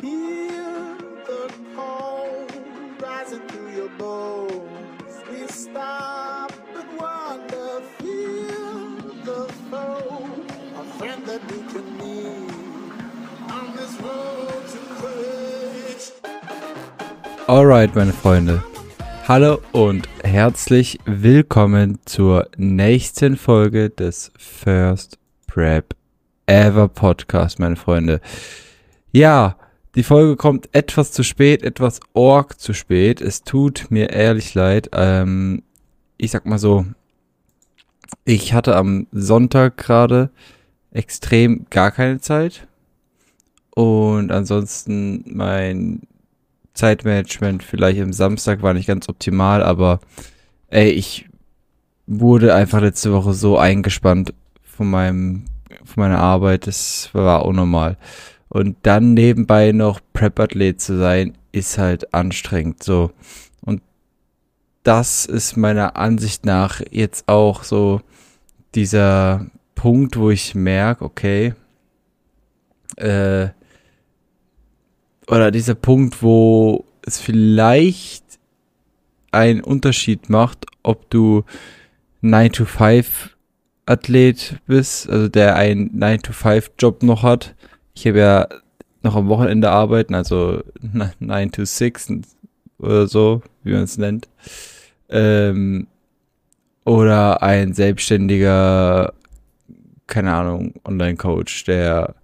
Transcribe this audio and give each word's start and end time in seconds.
Hear 0.00 0.96
the 1.26 1.52
cold 1.76 2.52
rising 3.00 3.40
through 3.48 3.70
your 3.74 3.88
bones. 3.98 4.62
We 5.30 5.46
stop 5.48 6.52
and 6.76 6.98
wonder, 6.98 7.80
feel 7.98 8.96
the 9.24 9.52
foe, 9.70 10.28
a 10.76 10.84
friend 10.98 11.24
that 11.26 11.40
we 11.50 11.58
can 11.72 11.96
need 11.98 12.92
on 13.50 13.76
this 13.76 13.94
road 14.00 14.64
to 14.72 14.78
courage. 15.00 16.12
Alright, 17.48 17.94
meine 17.94 18.12
Freunde. 18.12 18.62
Hallo 19.26 19.60
und 19.72 20.08
herzlich 20.22 20.98
willkommen 21.06 21.98
zur 22.04 22.48
nächsten 22.56 23.36
Folge 23.36 23.90
des 23.90 24.32
First 24.36 25.18
Prep 25.46 25.94
Ever 26.46 26.88
Podcast, 26.88 27.58
meine 27.58 27.76
Freunde. 27.76 28.20
Ja, 29.12 29.56
die 29.94 30.02
Folge 30.02 30.36
kommt 30.36 30.68
etwas 30.72 31.12
zu 31.12 31.22
spät, 31.22 31.62
etwas 31.62 32.00
org 32.12 32.60
zu 32.60 32.72
spät. 32.72 33.20
Es 33.20 33.42
tut 33.42 33.86
mir 33.90 34.10
ehrlich 34.10 34.54
leid. 34.54 34.90
Ähm, 34.92 35.62
ich 36.16 36.30
sag 36.30 36.46
mal 36.46 36.58
so, 36.58 36.84
ich 38.24 38.52
hatte 38.54 38.76
am 38.76 39.06
Sonntag 39.12 39.76
gerade 39.76 40.30
extrem 40.90 41.66
gar 41.70 41.90
keine 41.90 42.20
Zeit. 42.20 42.66
Und 43.74 44.30
ansonsten 44.30 45.24
mein 45.26 46.02
Zeitmanagement 46.74 47.62
vielleicht 47.62 48.00
am 48.00 48.12
Samstag 48.12 48.62
war 48.62 48.74
nicht 48.74 48.86
ganz 48.86 49.08
optimal, 49.08 49.62
aber 49.62 50.00
ey, 50.68 50.90
ich 50.90 51.28
wurde 52.06 52.54
einfach 52.54 52.80
letzte 52.80 53.12
Woche 53.12 53.32
so 53.32 53.58
eingespannt 53.58 54.34
von 54.62 54.90
meinem, 54.90 55.44
von 55.84 56.02
meiner 56.02 56.18
Arbeit, 56.18 56.66
das 56.66 57.10
war 57.12 57.44
unnormal. 57.44 57.96
Und 58.54 58.76
dann 58.82 59.14
nebenbei 59.14 59.72
noch 59.72 59.98
Prep-Athlet 60.12 60.80
zu 60.80 60.96
sein, 60.96 61.36
ist 61.50 61.76
halt 61.76 62.14
anstrengend, 62.14 62.84
so. 62.84 63.10
Und 63.62 63.82
das 64.84 65.26
ist 65.26 65.56
meiner 65.56 65.96
Ansicht 65.96 66.46
nach 66.46 66.80
jetzt 66.92 67.26
auch 67.26 67.64
so 67.64 68.00
dieser 68.76 69.46
Punkt, 69.74 70.16
wo 70.16 70.30
ich 70.30 70.54
merke, 70.54 71.04
okay, 71.04 71.54
äh, 72.94 73.48
oder 75.26 75.50
dieser 75.50 75.74
Punkt, 75.74 76.22
wo 76.22 76.84
es 77.02 77.18
vielleicht 77.18 78.22
einen 79.32 79.62
Unterschied 79.62 80.30
macht, 80.30 80.66
ob 80.84 81.10
du 81.10 81.42
9 82.20 82.52
to 82.52 82.66
5 82.66 83.36
Athlet 83.86 84.60
bist, 84.68 85.10
also 85.10 85.26
der 85.26 85.56
einen 85.56 85.90
9 85.98 86.22
to 86.22 86.32
5 86.32 86.70
Job 86.78 87.02
noch 87.02 87.24
hat. 87.24 87.56
Ich 87.94 88.06
habe 88.06 88.18
ja 88.18 88.48
noch 89.02 89.16
am 89.16 89.28
Wochenende 89.28 89.70
arbeiten, 89.70 90.14
also 90.14 90.62
9 91.20 91.52
to 91.52 91.64
6 91.64 92.12
oder 92.78 93.06
so, 93.06 93.42
wie 93.62 93.72
man 93.72 93.84
es 93.84 93.98
nennt. 93.98 94.28
Ähm, 95.08 95.86
oder 96.84 97.42
ein 97.42 97.72
selbstständiger, 97.72 99.14
keine 100.06 100.32
Ahnung, 100.32 100.74
Online-Coach, 100.84 101.64
der 101.64 102.14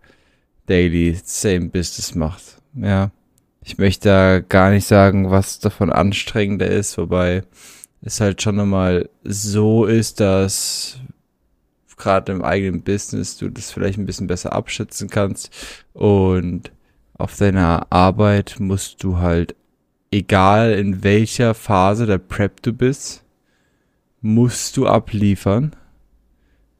daily 0.66 1.18
same 1.22 1.68
Business 1.68 2.14
macht. 2.14 2.60
Ja. 2.74 3.10
Ich 3.62 3.78
möchte 3.78 4.08
da 4.08 4.40
gar 4.40 4.70
nicht 4.70 4.86
sagen, 4.86 5.30
was 5.30 5.58
davon 5.58 5.90
anstrengender 5.90 6.66
ist, 6.66 6.96
wobei 6.98 7.42
es 8.02 8.20
halt 8.20 8.40
schon 8.42 8.56
nochmal 8.56 9.08
so 9.22 9.84
ist, 9.84 10.20
dass 10.20 10.98
gerade 12.00 12.32
im 12.32 12.42
eigenen 12.42 12.82
Business 12.82 13.36
du 13.36 13.48
das 13.48 13.70
vielleicht 13.70 13.98
ein 13.98 14.06
bisschen 14.06 14.26
besser 14.26 14.52
abschätzen 14.52 15.08
kannst 15.08 15.50
und 15.92 16.72
auf 17.14 17.36
deiner 17.36 17.86
Arbeit 17.90 18.56
musst 18.58 19.02
du 19.04 19.18
halt, 19.18 19.54
egal 20.10 20.72
in 20.72 21.04
welcher 21.04 21.54
Phase 21.54 22.06
der 22.06 22.18
Prep 22.18 22.62
du 22.62 22.72
bist, 22.72 23.24
musst 24.22 24.76
du 24.76 24.86
abliefern. 24.86 25.76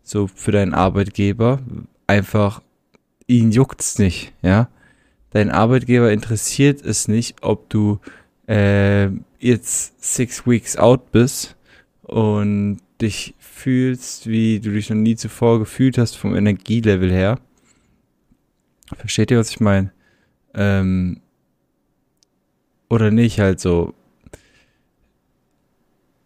So 0.02 0.26
für 0.26 0.50
deinen 0.50 0.74
Arbeitgeber. 0.74 1.60
Einfach, 2.06 2.62
ihn 3.26 3.52
juckt's 3.52 3.98
nicht, 3.98 4.32
ja 4.42 4.68
dein 5.30 5.50
Arbeitgeber 5.50 6.12
interessiert 6.12 6.84
es 6.84 7.08
nicht, 7.08 7.42
ob 7.42 7.70
du 7.70 8.00
äh, 8.46 9.08
jetzt 9.38 10.02
six 10.02 10.46
weeks 10.46 10.76
out 10.76 11.12
bist 11.12 11.56
und 12.02 12.80
dich 13.00 13.34
fühlst, 13.38 14.26
wie 14.26 14.60
du 14.60 14.70
dich 14.70 14.90
noch 14.90 14.96
nie 14.96 15.16
zuvor 15.16 15.58
gefühlt 15.58 15.98
hast 15.98 16.16
vom 16.16 16.34
Energielevel 16.34 17.10
her. 17.10 17.38
Versteht 18.96 19.30
ihr, 19.30 19.38
was 19.38 19.50
ich 19.50 19.60
meine? 19.60 19.92
Ähm, 20.54 21.20
oder 22.88 23.10
nicht, 23.10 23.38
halt 23.38 23.60
so. 23.60 23.94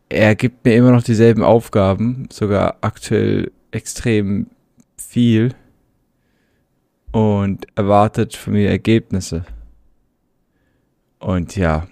Er 0.09 0.35
gibt 0.35 0.65
mir 0.65 0.75
immer 0.77 0.93
noch 0.93 1.03
dieselben 1.03 1.43
Aufgaben, 1.43 2.29
sogar 2.31 2.79
aktuell 2.81 3.53
extrem 3.71 4.47
viel 4.97 5.55
und 7.13 7.67
erwartet 7.75 8.37
von 8.37 8.55
mir 8.55 8.71
Ergebnisse. 8.71 9.45
Und 11.19 11.57
ja, 11.57 11.87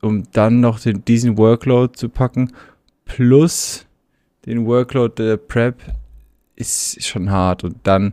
um 0.00 0.30
dann 0.32 0.60
noch 0.60 0.80
den, 0.80 1.04
diesen 1.04 1.38
Workload 1.38 1.94
zu 1.96 2.08
packen, 2.08 2.52
plus 3.04 3.86
den 4.46 4.66
Workload 4.66 5.22
der 5.22 5.36
Prep, 5.36 5.76
ist 6.56 7.02
schon 7.04 7.30
hart. 7.30 7.64
Und 7.64 7.76
dann 7.84 8.12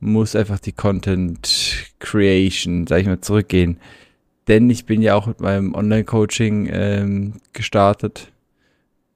muss 0.00 0.36
einfach 0.36 0.58
die 0.58 0.72
Content 0.72 1.92
Creation, 1.98 2.86
sag 2.86 3.00
ich 3.00 3.06
mal, 3.06 3.20
zurückgehen. 3.20 3.78
Denn 4.48 4.70
ich 4.70 4.86
bin 4.86 5.02
ja 5.02 5.14
auch 5.14 5.26
mit 5.26 5.40
meinem 5.40 5.74
Online-Coaching 5.74 6.68
ähm, 6.70 7.32
gestartet. 7.52 8.30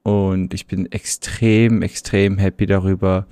Und 0.03 0.55
ich 0.55 0.67
bin 0.67 0.91
extrem, 0.91 1.83
extrem 1.83 2.39
happy 2.39 2.67
darüber, 2.67 3.27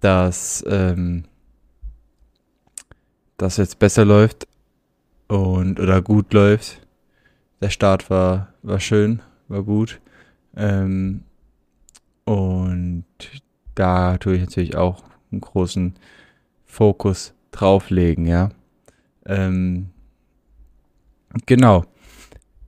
dass 0.00 0.64
ähm, 0.68 1.24
das 3.36 3.56
jetzt 3.56 3.78
besser 3.78 4.04
läuft 4.04 4.48
und 5.28 5.78
oder 5.78 6.02
gut 6.02 6.32
läuft. 6.32 6.80
Der 7.60 7.70
Start 7.70 8.10
war, 8.10 8.52
war 8.62 8.80
schön, 8.80 9.22
war 9.46 9.62
gut. 9.62 10.00
Ähm, 10.56 11.22
und 12.28 13.04
da 13.74 14.18
tue 14.18 14.34
ich 14.34 14.40
natürlich 14.40 14.76
auch 14.76 15.02
einen 15.32 15.40
großen 15.40 15.94
Fokus 16.66 17.32
drauflegen, 17.52 18.26
ja. 18.26 18.50
Ähm, 19.24 19.88
genau. 21.46 21.86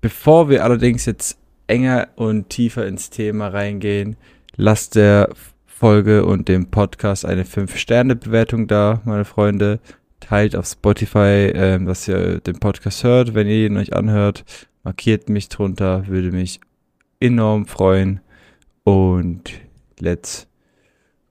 Bevor 0.01 0.49
wir 0.49 0.65
allerdings 0.65 1.05
jetzt 1.05 1.39
enger 1.67 2.09
und 2.17 2.49
tiefer 2.49 2.87
ins 2.87 3.11
Thema 3.11 3.49
reingehen, 3.49 4.17
lasst 4.57 4.95
der 4.95 5.29
Folge 5.67 6.25
und 6.25 6.49
dem 6.49 6.71
Podcast 6.71 7.27
eine 7.27 7.45
5-Sterne-Bewertung 7.45 8.67
da, 8.67 9.03
meine 9.05 9.27
Freunde 9.27 9.79
teilt 10.21 10.57
auf 10.57 10.67
Spotify, 10.67 11.53
ähm, 11.55 11.85
dass 11.85 12.09
ihr 12.09 12.41
den 12.41 12.61
Podcast 12.61 13.05
hört. 13.05 13.35
Wenn 13.35 13.47
ihr 13.47 13.67
ihn 13.67 13.77
euch 13.77 13.95
anhört, 13.95 14.45
markiert 14.85 15.29
mich 15.29 15.51
drunter, 15.51 16.07
würde 16.07 16.33
mich 16.33 16.61
enorm 17.21 17.67
freuen. 17.67 18.21
Und 18.85 19.53
let's 19.99 20.47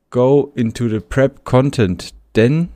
go 0.09 0.51
into 0.55 0.87
the 0.89 0.99
Prep 0.99 1.43
Content. 1.43 2.13
Denn 2.35 2.69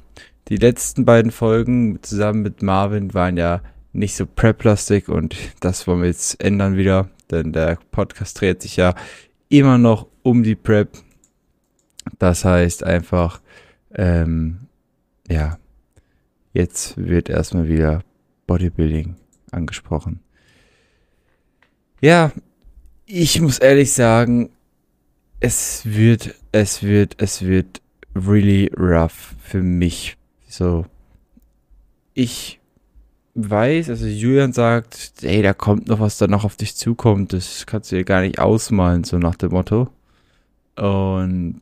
die 0.47 0.57
letzten 0.57 1.05
beiden 1.05 1.31
Folgen 1.31 2.01
zusammen 2.01 2.41
mit 2.41 2.61
Marvin 2.61 3.13
waren 3.13 3.37
ja 3.37 3.61
nicht 3.93 4.15
so 4.15 4.25
Prep-lastig 4.25 5.07
und 5.07 5.35
das 5.59 5.85
wollen 5.87 6.01
wir 6.01 6.07
jetzt 6.07 6.43
ändern 6.43 6.75
wieder, 6.75 7.09
denn 7.29 7.53
der 7.53 7.77
Podcast 7.91 8.41
dreht 8.41 8.63
sich 8.63 8.75
ja 8.75 8.95
immer 9.49 9.77
noch 9.77 10.07
um 10.23 10.41
die 10.41 10.55
Prep. 10.55 10.97
Das 12.17 12.43
heißt 12.43 12.83
einfach, 12.83 13.39
ähm, 13.93 14.67
ja, 15.29 15.59
Jetzt 16.53 16.97
wird 16.97 17.29
erstmal 17.29 17.67
wieder 17.67 18.03
Bodybuilding 18.45 19.15
angesprochen. 19.51 20.19
Ja, 21.99 22.31
ich 23.07 23.41
muss 23.41 23.57
ehrlich 23.57 23.91
sagen, 23.91 24.51
es 25.43 25.81
wird, 25.85 26.35
es 26.53 26.83
wird, 26.83 27.15
es 27.21 27.41
wird 27.41 27.81
really 28.15 28.71
rough 28.77 29.35
für 29.41 29.61
mich. 29.61 30.15
So, 30.47 30.85
ich 32.13 32.61
weiß, 33.35 33.89
also 33.89 34.05
Julian 34.05 34.53
sagt, 34.53 35.21
ey, 35.21 35.41
da 35.41 35.53
kommt 35.53 35.89
noch 35.89 35.99
was 35.99 36.17
da 36.17 36.27
noch 36.27 36.45
auf 36.45 36.55
dich 36.55 36.77
zukommt, 36.77 37.33
das 37.33 37.65
kannst 37.65 37.91
du 37.91 37.97
dir 37.97 38.05
gar 38.05 38.21
nicht 38.21 38.39
ausmalen, 38.39 39.03
so 39.03 39.17
nach 39.17 39.35
dem 39.35 39.51
Motto. 39.51 39.89
Und 40.77 41.59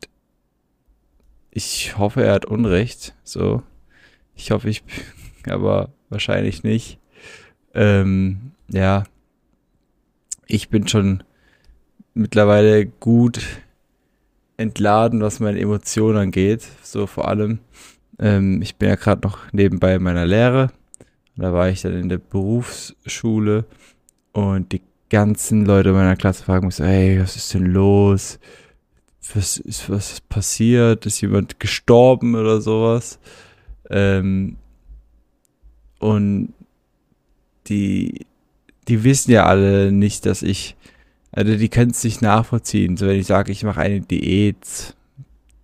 ich 1.50 1.98
hoffe, 1.98 2.22
er 2.22 2.34
hat 2.34 2.46
Unrecht, 2.46 3.16
so. 3.24 3.64
Ich 4.36 4.52
hoffe, 4.52 4.68
ich, 4.68 4.84
aber 5.48 5.88
wahrscheinlich 6.08 6.62
nicht. 6.62 7.00
Ähm, 7.74 8.52
ja, 8.68 9.02
ich 10.46 10.68
bin 10.68 10.86
schon 10.86 11.24
mittlerweile 12.14 12.86
gut 12.86 13.40
entladen, 14.56 15.20
was 15.20 15.40
meine 15.40 15.60
Emotionen 15.60 16.18
angeht. 16.18 16.66
So 16.82 17.06
vor 17.06 17.28
allem. 17.28 17.58
Ähm, 18.18 18.62
ich 18.62 18.76
bin 18.76 18.88
ja 18.88 18.96
gerade 18.96 19.26
noch 19.26 19.38
nebenbei 19.52 19.94
in 19.94 20.02
meiner 20.02 20.26
Lehre 20.26 20.70
Da 21.36 21.52
war 21.52 21.68
ich 21.68 21.82
dann 21.82 21.94
in 21.94 22.08
der 22.08 22.18
Berufsschule 22.18 23.64
und 24.32 24.72
die 24.72 24.82
ganzen 25.10 25.66
Leute 25.66 25.92
meiner 25.92 26.16
Klasse 26.16 26.44
fragen 26.44 26.66
mich 26.66 26.76
so, 26.76 26.84
hey, 26.84 27.20
was 27.20 27.36
ist 27.36 27.52
denn 27.52 27.66
los? 27.66 28.38
Was 29.34 29.58
ist, 29.58 29.88
was 29.90 30.12
ist 30.12 30.28
passiert? 30.28 31.06
Ist 31.06 31.20
jemand 31.20 31.60
gestorben 31.60 32.34
oder 32.34 32.60
sowas? 32.60 33.18
Ähm, 33.90 34.56
und 35.98 36.54
die, 37.68 38.26
die 38.88 39.04
wissen 39.04 39.30
ja 39.30 39.46
alle 39.46 39.92
nicht, 39.92 40.26
dass 40.26 40.42
ich, 40.42 40.76
also 41.32 41.56
die 41.56 41.68
können 41.68 41.90
es 41.90 42.04
nicht 42.04 42.22
nachvollziehen. 42.22 42.96
So 42.96 43.06
wenn 43.06 43.18
ich 43.18 43.26
sage, 43.26 43.52
ich 43.52 43.64
mache 43.64 43.80
eine 43.80 44.00
Diät, 44.00 44.94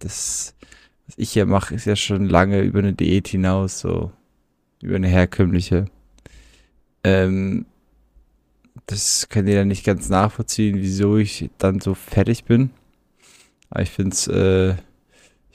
das, 0.00 0.54
was 1.06 1.18
ich 1.18 1.30
hier 1.32 1.46
mache, 1.46 1.74
ist 1.74 1.84
ja 1.84 1.96
schon 1.96 2.26
lange 2.26 2.62
über 2.62 2.80
eine 2.80 2.94
Diät 2.94 3.28
hinaus, 3.28 3.80
so 3.80 4.12
über 4.82 4.96
eine 4.96 5.08
herkömmliche. 5.08 5.86
Ähm, 7.04 7.66
das 8.86 9.28
können 9.28 9.46
die 9.46 9.54
dann 9.54 9.68
nicht 9.68 9.84
ganz 9.84 10.08
nachvollziehen, 10.08 10.76
wieso 10.78 11.16
ich 11.18 11.50
dann 11.58 11.80
so 11.80 11.94
fertig 11.94 12.44
bin. 12.44 12.70
Aber 13.70 13.82
ich 13.82 13.90
finde 13.90 14.14
es 14.14 14.26
äh, 14.28 14.74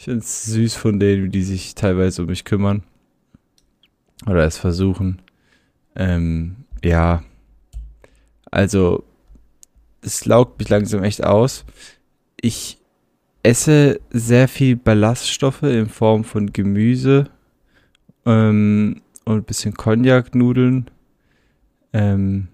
ich 0.04 0.06
find's 0.06 0.44
süß 0.48 0.76
von 0.76 1.00
denen, 1.00 1.32
die 1.32 1.44
sich 1.44 1.76
teilweise 1.76 2.24
um 2.24 2.28
mich 2.28 2.44
kümmern. 2.44 2.84
Oder 4.26 4.44
es 4.44 4.58
versuchen. 4.58 5.22
Ähm, 5.96 6.66
ja. 6.84 7.24
Also, 8.52 9.06
es 10.04 10.26
laugt 10.26 10.60
mich 10.60 10.70
langsam 10.70 11.04
echt 11.04 11.24
aus. 11.24 11.66
Ich 12.40 12.78
esse 13.42 14.00
sehr 14.10 14.48
viel 14.48 14.76
Ballaststoffe 14.76 15.64
in 15.64 15.90
Form 15.90 16.24
von 16.24 16.54
Gemüse 16.54 17.30
ähm, 18.26 19.02
und 19.26 19.36
ein 19.36 19.44
bisschen 19.44 19.74
Cognac-Nudeln. 19.74 20.90
Ähm, 21.92 22.48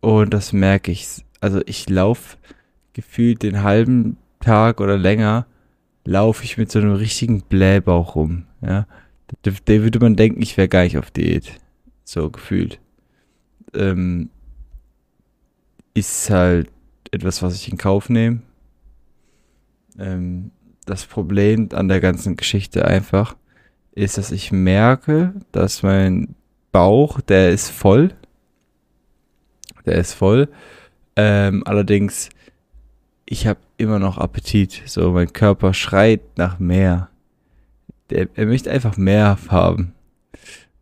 und 0.00 0.34
das 0.34 0.52
merke 0.52 0.90
ich. 0.90 1.24
Also 1.40 1.60
ich 1.66 1.88
laufe 1.88 2.36
gefühlt 2.92 3.42
den 3.42 3.62
halben 3.62 4.16
Tag 4.40 4.80
oder 4.80 4.98
länger, 4.98 5.46
laufe 6.04 6.44
ich 6.44 6.58
mit 6.58 6.70
so 6.70 6.78
einem 6.80 6.94
richtigen 6.94 7.42
Blähbauch 7.42 8.16
rum. 8.16 8.44
Ja, 8.60 8.86
da, 9.42 9.52
würde 9.66 10.00
man 10.00 10.16
denken, 10.16 10.42
ich 10.42 10.56
wäre 10.56 10.68
gar 10.68 10.82
nicht 10.82 10.98
auf 10.98 11.10
Diät. 11.10 11.52
So 12.04 12.30
gefühlt. 12.30 12.80
Ähm, 13.74 14.30
ist 15.98 16.30
halt 16.30 16.70
etwas, 17.10 17.42
was 17.42 17.54
ich 17.54 17.70
in 17.70 17.78
Kauf 17.78 18.08
nehme. 18.08 18.42
Ähm, 19.98 20.50
das 20.86 21.06
Problem 21.06 21.68
an 21.72 21.88
der 21.88 22.00
ganzen 22.00 22.36
Geschichte 22.36 22.84
einfach 22.84 23.36
ist, 23.92 24.16
dass 24.16 24.30
ich 24.30 24.52
merke, 24.52 25.34
dass 25.52 25.82
mein 25.82 26.34
Bauch, 26.72 27.20
der 27.20 27.50
ist 27.50 27.68
voll. 27.68 28.14
Der 29.84 29.96
ist 29.96 30.14
voll. 30.14 30.48
Ähm, 31.16 31.62
allerdings, 31.66 32.28
ich 33.26 33.46
habe 33.46 33.60
immer 33.76 33.98
noch 33.98 34.18
Appetit. 34.18 34.82
So, 34.86 35.10
mein 35.12 35.32
Körper 35.32 35.74
schreit 35.74 36.20
nach 36.36 36.58
mehr. 36.58 37.10
Der, 38.10 38.28
er 38.34 38.46
möchte 38.46 38.70
einfach 38.70 38.96
mehr 38.96 39.36
haben. 39.48 39.94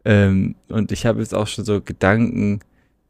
Ähm, 0.05 0.55
und 0.69 0.93
ich 0.93 1.07
habe 1.07 1.21
jetzt 1.21 1.35
auch 1.35 1.47
schon 1.47 1.65
so 1.65 1.81
Gedanken, 1.81 2.61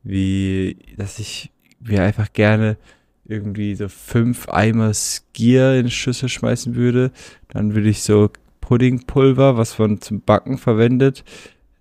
wie, 0.02 0.78
dass 0.96 1.18
ich 1.18 1.50
mir 1.80 2.02
einfach 2.02 2.32
gerne 2.32 2.76
irgendwie 3.24 3.74
so 3.74 3.88
fünf 3.88 4.48
Eimer 4.48 4.92
Skier 4.94 5.78
in 5.78 5.90
Schüssel 5.90 6.28
schmeißen 6.28 6.74
würde. 6.74 7.10
Dann 7.48 7.74
würde 7.74 7.88
ich 7.88 8.02
so 8.02 8.30
Puddingpulver, 8.60 9.56
was 9.56 9.78
man 9.78 10.00
zum 10.00 10.20
Backen 10.20 10.58
verwendet, 10.58 11.24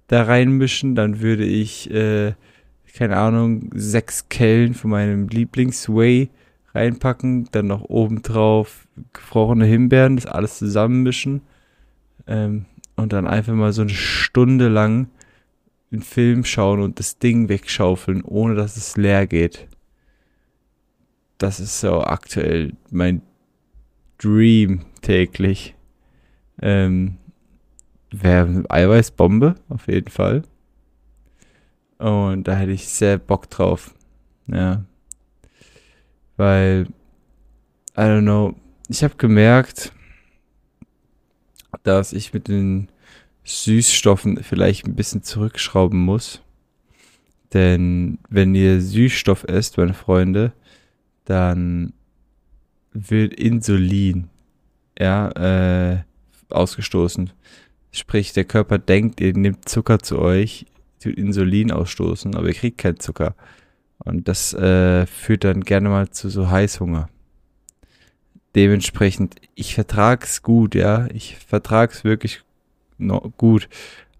da 0.07 0.23
reinmischen. 0.23 0.95
Dann 0.95 1.21
würde 1.21 1.45
ich, 1.45 1.91
äh, 1.91 2.33
keine 2.95 3.17
Ahnung, 3.17 3.69
sechs 3.73 4.29
Kellen 4.29 4.73
von 4.73 4.91
meinem 4.91 5.27
Lieblingsway 5.27 6.29
reinpacken. 6.73 7.49
Dann 7.51 7.67
noch 7.67 7.83
obendrauf 7.83 8.87
gefrorene 9.13 9.65
Himbeeren, 9.65 10.15
das 10.15 10.25
alles 10.25 10.57
zusammenmischen. 10.57 11.41
Ähm, 12.27 12.65
und 12.95 13.13
dann 13.13 13.27
einfach 13.27 13.53
mal 13.53 13.73
so 13.73 13.81
eine 13.81 13.91
Stunde 13.91 14.69
lang 14.69 15.09
einen 15.91 16.01
Film 16.01 16.43
schauen 16.43 16.81
und 16.81 16.99
das 16.99 17.19
Ding 17.19 17.49
wegschaufeln, 17.49 18.23
ohne 18.23 18.55
dass 18.55 18.77
es 18.77 18.97
leer 18.97 19.27
geht. 19.27 19.67
Das 21.37 21.59
ist 21.59 21.79
so 21.79 22.01
aktuell 22.01 22.73
mein 22.91 23.21
Dream 24.17 24.85
täglich. 25.01 25.75
Ähm, 26.61 27.17
Wäre 28.11 28.63
Eiweißbombe, 28.69 29.55
auf 29.67 29.87
jeden 29.87 30.09
Fall. 30.09 30.43
Und 31.97 32.47
da 32.47 32.55
hätte 32.55 32.71
ich 32.71 32.87
sehr 32.87 33.17
Bock 33.17 33.49
drauf. 33.49 33.93
Ja. 34.47 34.85
Weil, 36.37 36.87
I 37.97 38.01
don't 38.01 38.21
know, 38.21 38.55
ich 38.87 39.03
habe 39.03 39.15
gemerkt, 39.15 39.91
dass 41.83 42.13
ich 42.13 42.33
mit 42.33 42.47
den 42.47 42.89
Süßstoffen 43.43 44.43
vielleicht 44.43 44.85
ein 44.85 44.95
bisschen 44.95 45.23
zurückschrauben 45.23 45.99
muss. 45.99 46.41
Denn 47.53 48.19
wenn 48.29 48.55
ihr 48.55 48.81
Süßstoff 48.81 49.45
esst, 49.45 49.77
meine 49.77 49.93
Freunde, 49.93 50.53
dann 51.25 51.93
wird 52.93 53.33
Insulin 53.33 54.29
ja, 54.97 55.29
äh, 55.31 56.03
ausgestoßen. 56.49 57.31
Sprich, 57.91 58.33
der 58.33 58.45
Körper 58.45 58.77
denkt, 58.77 59.21
ihr 59.21 59.33
nehmt 59.33 59.67
Zucker 59.67 59.99
zu 59.99 60.19
euch, 60.19 60.65
tut 61.01 61.15
Insulin 61.15 61.71
ausstoßen, 61.71 62.35
aber 62.35 62.47
ihr 62.47 62.53
kriegt 62.53 62.77
keinen 62.77 62.99
Zucker. 62.99 63.35
Und 63.99 64.27
das 64.27 64.53
äh, 64.53 65.05
führt 65.05 65.43
dann 65.43 65.61
gerne 65.61 65.89
mal 65.89 66.09
zu 66.09 66.29
so 66.29 66.49
Heißhunger 66.49 67.09
dementsprechend, 68.55 69.35
ich 69.53 69.75
vertrag's 69.75 70.41
gut, 70.41 70.75
ja. 70.75 71.07
Ich 71.13 71.35
vertrag's 71.37 72.03
wirklich 72.03 72.41
no, 72.97 73.33
gut. 73.37 73.67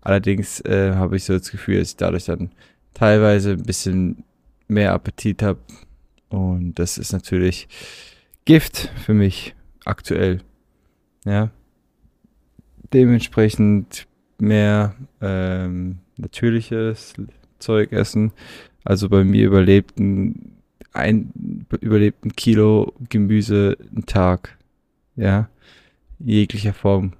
Allerdings 0.01 0.59
äh, 0.61 0.93
habe 0.95 1.15
ich 1.15 1.23
so 1.23 1.37
das 1.37 1.49
Gefühl, 1.49 1.79
dass 1.79 1.89
ich 1.89 1.97
dadurch 1.97 2.25
dann 2.25 2.51
teilweise 2.93 3.51
ein 3.51 3.63
bisschen 3.63 4.23
mehr 4.67 4.93
Appetit 4.93 5.41
habe. 5.41 5.59
Und 6.29 6.75
das 6.75 6.97
ist 6.97 7.13
natürlich 7.13 7.67
Gift 8.45 8.91
für 9.05 9.13
mich 9.13 9.55
aktuell. 9.85 10.41
Ja. 11.25 11.51
Dementsprechend 12.93 14.07
mehr 14.37 14.95
ähm, 15.21 15.99
natürliches 16.17 17.13
Zeug 17.59 17.91
essen. 17.91 18.31
Also 18.83 19.09
bei 19.09 19.23
mir 19.23 19.45
überlebten 19.45 20.61
ein 20.93 21.65
ein 21.71 22.35
Kilo 22.35 22.93
Gemüse 23.09 23.77
einen 23.91 24.05
Tag. 24.05 24.57
Ja. 25.15 25.49
Jeglicher 26.19 26.73
Form. 26.73 27.13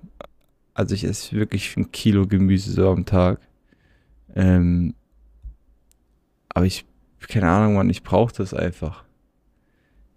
Also 0.73 0.95
ich 0.95 1.03
esse 1.03 1.35
wirklich 1.35 1.75
ein 1.77 1.91
Kilo 1.91 2.27
Gemüse 2.27 2.71
so 2.71 2.89
am 2.89 3.05
Tag. 3.05 3.39
Ähm, 4.35 4.93
aber 6.49 6.65
ich, 6.65 6.85
keine 7.27 7.49
Ahnung, 7.49 7.75
Mann, 7.75 7.89
ich 7.89 8.03
brauche 8.03 8.33
das 8.33 8.53
einfach. 8.53 9.03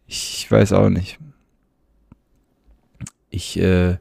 Ich, 0.06 0.50
weiß 0.50 0.72
auch 0.72 0.88
nicht. 0.88 1.18
Ich 3.30 3.58
äh, 3.60 3.98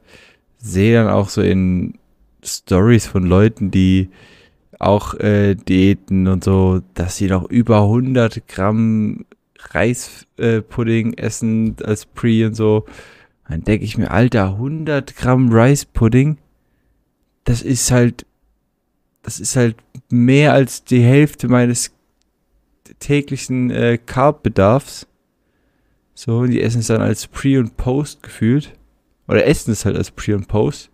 sehe 0.57 0.93
dann 0.95 1.09
auch 1.09 1.29
so 1.29 1.41
in 1.41 1.99
Stories 2.43 3.07
von 3.07 3.23
Leuten, 3.23 3.71
die 3.71 4.09
auch 4.79 5.15
äh, 5.15 5.55
Diäten 5.55 6.27
und 6.27 6.43
so, 6.43 6.81
dass 6.93 7.17
sie 7.17 7.27
noch 7.27 7.49
über 7.49 7.81
100 7.81 8.47
Gramm 8.47 9.25
Reispudding 9.59 11.13
äh, 11.13 11.21
essen 11.21 11.75
als 11.83 12.05
Pre 12.05 12.47
und 12.47 12.53
so. 12.53 12.85
Dann 13.49 13.63
denke 13.63 13.85
ich 13.85 13.97
mir, 13.97 14.11
Alter, 14.11 14.53
100 14.53 15.15
Gramm 15.15 15.51
Reispudding, 15.51 16.37
das 17.43 17.61
ist 17.61 17.91
halt, 17.91 18.25
das 19.23 19.39
ist 19.39 19.55
halt 19.55 19.75
mehr 20.09 20.53
als 20.53 20.83
die 20.83 21.01
Hälfte 21.01 21.47
meines 21.47 21.91
täglichen 22.99 23.71
äh, 23.71 23.97
Carb-Bedarfs. 23.97 25.07
So, 26.13 26.39
und 26.39 26.51
die 26.51 26.61
essen 26.61 26.79
es 26.79 26.87
dann 26.87 27.01
als 27.01 27.27
Pre 27.27 27.59
und 27.59 27.77
Post 27.77 28.23
gefühlt. 28.23 28.73
Oder 29.27 29.45
essen 29.45 29.71
es 29.71 29.85
halt 29.85 29.95
als 29.95 30.11
Pre 30.11 30.35
und 30.35 30.47
Post. 30.47 30.89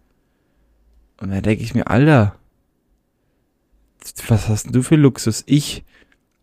Und 1.21 1.31
dann 1.31 1.41
denke 1.41 1.63
ich 1.63 1.75
mir, 1.75 1.87
Alter, 1.87 2.35
was 4.27 4.49
hast 4.49 4.65
denn 4.65 4.73
du 4.73 4.81
für 4.81 4.95
Luxus? 4.95 5.43
Ich, 5.45 5.83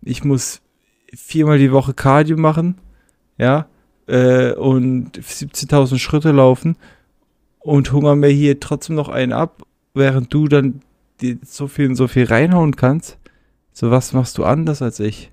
ich 0.03 0.25
muss 0.25 0.63
viermal 1.15 1.59
die 1.59 1.73
Woche 1.73 1.95
Cardio 1.95 2.37
machen, 2.37 2.77
ja, 3.37 3.67
äh, 4.07 4.53
und 4.53 5.19
17.000 5.19 5.99
Schritte 5.99 6.33
laufen 6.33 6.77
und 7.59 7.93
hungern 7.93 8.21
mir 8.21 8.29
hier 8.29 8.61
trotzdem 8.61 8.97
noch 8.97 9.09
einen 9.09 9.33
ab, 9.33 9.63
während 9.95 10.33
du 10.33 10.49
dann 10.49 10.81
so 11.43 11.69
viel 11.69 11.89
und 11.89 11.97
so 11.97 12.09
viel 12.09 12.25
reinhauen 12.25 12.77
kannst. 12.77 13.19
So 13.73 13.91
was 13.91 14.13
machst 14.13 14.39
du 14.39 14.45
anders 14.45 14.83
als 14.83 15.01
ich? 15.01 15.31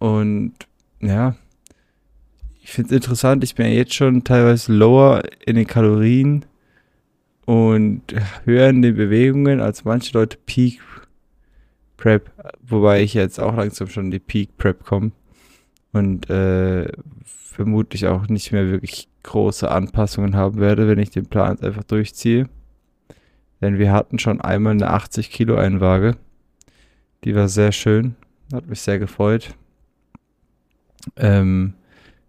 Und 0.00 0.54
ja, 1.00 1.36
ich 2.62 2.72
finde 2.72 2.88
es 2.88 2.96
interessant, 2.96 3.44
ich 3.44 3.54
bin 3.54 3.66
ja 3.66 3.72
jetzt 3.72 3.94
schon 3.94 4.24
teilweise 4.24 4.72
lower 4.72 5.22
in 5.44 5.56
den 5.56 5.66
Kalorien 5.66 6.46
und 7.44 8.02
höher 8.44 8.70
in 8.70 8.80
den 8.80 8.96
Bewegungen 8.96 9.60
als 9.60 9.84
manche 9.84 10.16
Leute 10.16 10.38
Peak 10.46 10.80
Prep, 11.98 12.32
wobei 12.62 13.02
ich 13.02 13.12
jetzt 13.12 13.38
auch 13.38 13.54
langsam 13.54 13.88
schon 13.88 14.06
in 14.06 14.10
die 14.10 14.18
Peak 14.18 14.56
Prep 14.56 14.84
komme 14.84 15.12
und 15.92 16.30
äh, 16.30 16.90
vermutlich 17.24 18.06
auch 18.06 18.26
nicht 18.28 18.52
mehr 18.52 18.70
wirklich 18.70 19.06
große 19.22 19.70
Anpassungen 19.70 20.34
haben 20.34 20.60
werde, 20.60 20.88
wenn 20.88 20.98
ich 20.98 21.10
den 21.10 21.26
Plan 21.26 21.60
einfach 21.60 21.84
durchziehe. 21.84 22.48
Denn 23.60 23.78
wir 23.78 23.92
hatten 23.92 24.18
schon 24.18 24.40
einmal 24.40 24.72
eine 24.72 24.88
80 24.88 25.30
Kilo 25.30 25.56
Einwaage. 25.56 26.16
Die 27.24 27.34
war 27.34 27.48
sehr 27.48 27.72
schön, 27.72 28.14
hat 28.50 28.66
mich 28.66 28.80
sehr 28.80 28.98
gefreut. 28.98 29.54
Ähm, 31.16 31.74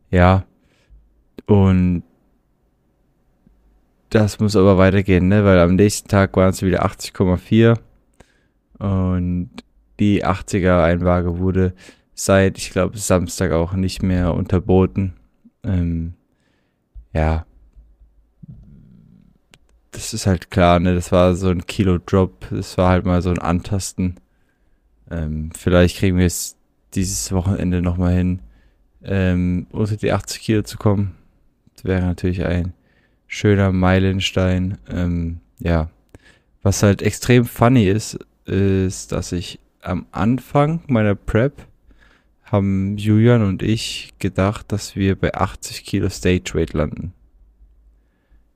ja, 0.10 0.46
und 1.46 2.04
das 4.10 4.40
muss 4.40 4.56
aber 4.56 4.78
weitergehen, 4.78 5.28
ne? 5.28 5.46
Weil 5.46 5.60
am 5.60 5.76
nächsten 5.76 6.10
Tag 6.10 6.36
waren 6.36 6.50
es 6.50 6.62
wieder 6.62 6.86
80,4 6.86 7.78
und 8.80 9.52
die 10.00 10.26
80er 10.26 10.84
Einwaage 10.84 11.40
wurde 11.40 11.74
seit, 12.14 12.58
ich 12.58 12.72
glaube, 12.72 12.98
Samstag 12.98 13.52
auch 13.52 13.74
nicht 13.74 14.04
mehr 14.04 14.34
unterboten. 14.34 15.14
Ähm, 15.64 16.14
ja, 17.14 17.46
das 19.92 20.14
ist 20.14 20.26
halt 20.26 20.52
klar, 20.52 20.80
ne? 20.80 20.96
Das 20.96 21.12
war 21.12 21.36
so 21.36 21.50
ein 21.50 21.66
Kilo-Drop. 21.66 22.48
Das 22.50 22.78
war 22.78 22.90
halt 22.90 23.06
mal 23.06 23.22
so 23.22 23.30
ein 23.30 23.40
Antasten. 23.40 24.16
Ähm, 25.10 25.52
vielleicht 25.56 25.98
kriegen 25.98 26.18
wir 26.18 26.26
es 26.26 26.58
dieses 26.94 27.32
Wochenende 27.32 27.82
nochmal 27.82 28.14
hin, 28.14 28.40
ähm, 29.04 29.68
unter 29.72 29.98
die 29.98 30.12
80 30.12 30.42
Kilo 30.42 30.62
zu 30.64 30.78
kommen. 30.78 31.16
Das 31.76 31.86
wäre 31.86 32.02
natürlich 32.02 32.46
ein 32.46 32.74
schöner 33.28 33.72
Meilenstein. 33.72 34.78
Ähm, 34.90 35.40
ja. 35.60 35.90
Was 36.62 36.84
halt 36.84 37.02
extrem 37.02 37.46
funny 37.46 37.88
ist, 37.88 38.20
ist, 38.46 39.12
dass 39.12 39.32
ich 39.32 39.60
am 39.82 40.06
Anfang 40.12 40.82
meiner 40.88 41.16
Prep 41.16 41.66
haben 42.44 42.98
Julian 42.98 43.44
und 43.44 43.64
ich 43.64 44.14
gedacht, 44.20 44.72
dass 44.72 44.96
wir 44.96 45.16
bei 45.16 45.34
80 45.34 45.86
Kilo 45.86 46.10
Stage 46.10 46.52
Weight 46.54 46.74
landen. 46.74 47.14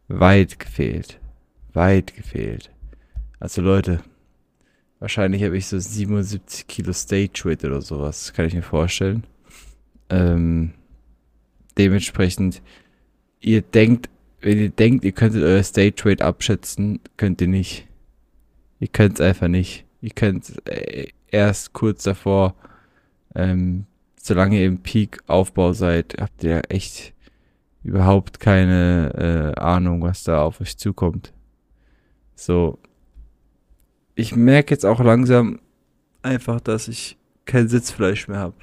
Weit 0.07 0.59
gefehlt. 0.59 1.19
Weit 1.73 2.13
gefehlt. 2.13 2.69
Also 3.39 3.61
Leute, 3.61 4.01
wahrscheinlich 4.99 5.43
habe 5.43 5.57
ich 5.57 5.67
so 5.67 5.79
77 5.79 6.67
Kilo 6.67 6.93
Stage 6.93 7.41
Weight 7.45 7.63
oder 7.63 7.81
sowas, 7.81 8.33
kann 8.33 8.45
ich 8.45 8.53
mir 8.53 8.61
vorstellen. 8.61 9.23
Ähm, 10.09 10.73
dementsprechend, 11.77 12.61
ihr 13.41 13.61
denkt, 13.61 14.09
wenn 14.41 14.59
ihr 14.59 14.69
denkt, 14.69 15.03
ihr 15.03 15.11
könntet 15.11 15.43
euer 15.43 15.63
Stage 15.63 16.05
Weight 16.05 16.21
abschätzen, 16.21 16.99
könnt 17.17 17.41
ihr 17.41 17.47
nicht. 17.47 17.87
Ihr 18.79 18.87
könnt 18.87 19.15
es 19.15 19.21
einfach 19.21 19.47
nicht. 19.47 19.85
Ihr 20.01 20.11
könnt 20.11 20.53
äh, 20.67 21.07
erst 21.31 21.73
kurz 21.73 22.03
davor 22.03 22.55
ähm, 23.35 23.85
solange 24.15 24.59
ihr 24.59 24.65
im 24.65 24.79
Peak-Aufbau 24.79 25.73
seid, 25.73 26.15
habt 26.19 26.43
ihr 26.43 26.63
echt 26.69 27.13
überhaupt 27.83 28.39
keine 28.39 29.53
äh, 29.55 29.59
Ahnung, 29.59 30.01
was 30.01 30.23
da 30.23 30.41
auf 30.41 30.61
euch 30.61 30.77
zukommt. 30.77 31.33
So. 32.33 32.79
Ich 34.15 34.35
merke 34.35 34.73
jetzt 34.73 34.85
auch 34.85 35.01
langsam 35.01 35.59
einfach, 36.23 36.61
dass 36.61 36.87
ich 36.87 37.17
kein 37.45 37.67
Sitzfleisch 37.67 38.27
mehr 38.27 38.39
habe. 38.39 38.55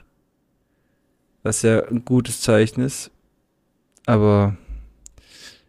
Was 1.42 1.62
ja 1.62 1.84
ein 1.86 2.04
gutes 2.04 2.40
Zeichen 2.40 2.82
ist. 2.82 3.10
Aber 4.06 4.56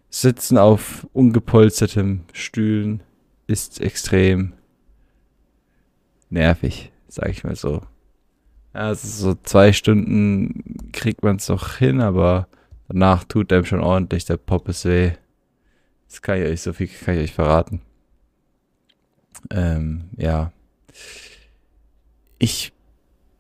Sitzen 0.10 0.58
auf 0.58 1.08
ungepolstertem 1.14 2.22
Stühlen 2.34 3.02
ist 3.48 3.82
extrem 3.82 4.54
nervig, 6.30 6.92
sag 7.08 7.30
ich 7.30 7.44
mal 7.44 7.56
so. 7.56 7.82
Also 8.74 9.08
so 9.08 9.40
zwei 9.44 9.72
Stunden 9.72 10.92
kriegt 10.92 11.24
man 11.24 11.36
es 11.36 11.48
noch 11.48 11.78
hin, 11.78 12.02
aber 12.02 12.48
danach 12.88 13.24
tut 13.24 13.54
einem 13.54 13.66
schon 13.66 13.82
ordentlich 13.82 14.26
der 14.26 14.38
Poppes 14.38 14.86
weh. 14.86 15.12
Das 16.08 16.22
kann 16.22 16.42
ich 16.42 16.48
euch, 16.48 16.62
so 16.62 16.74
viel 16.74 16.88
kann 16.88 17.16
ich 17.16 17.24
euch 17.24 17.34
verraten. 17.34 17.82
Ähm, 19.50 20.10
ja. 20.18 20.52
Ich 22.40 22.73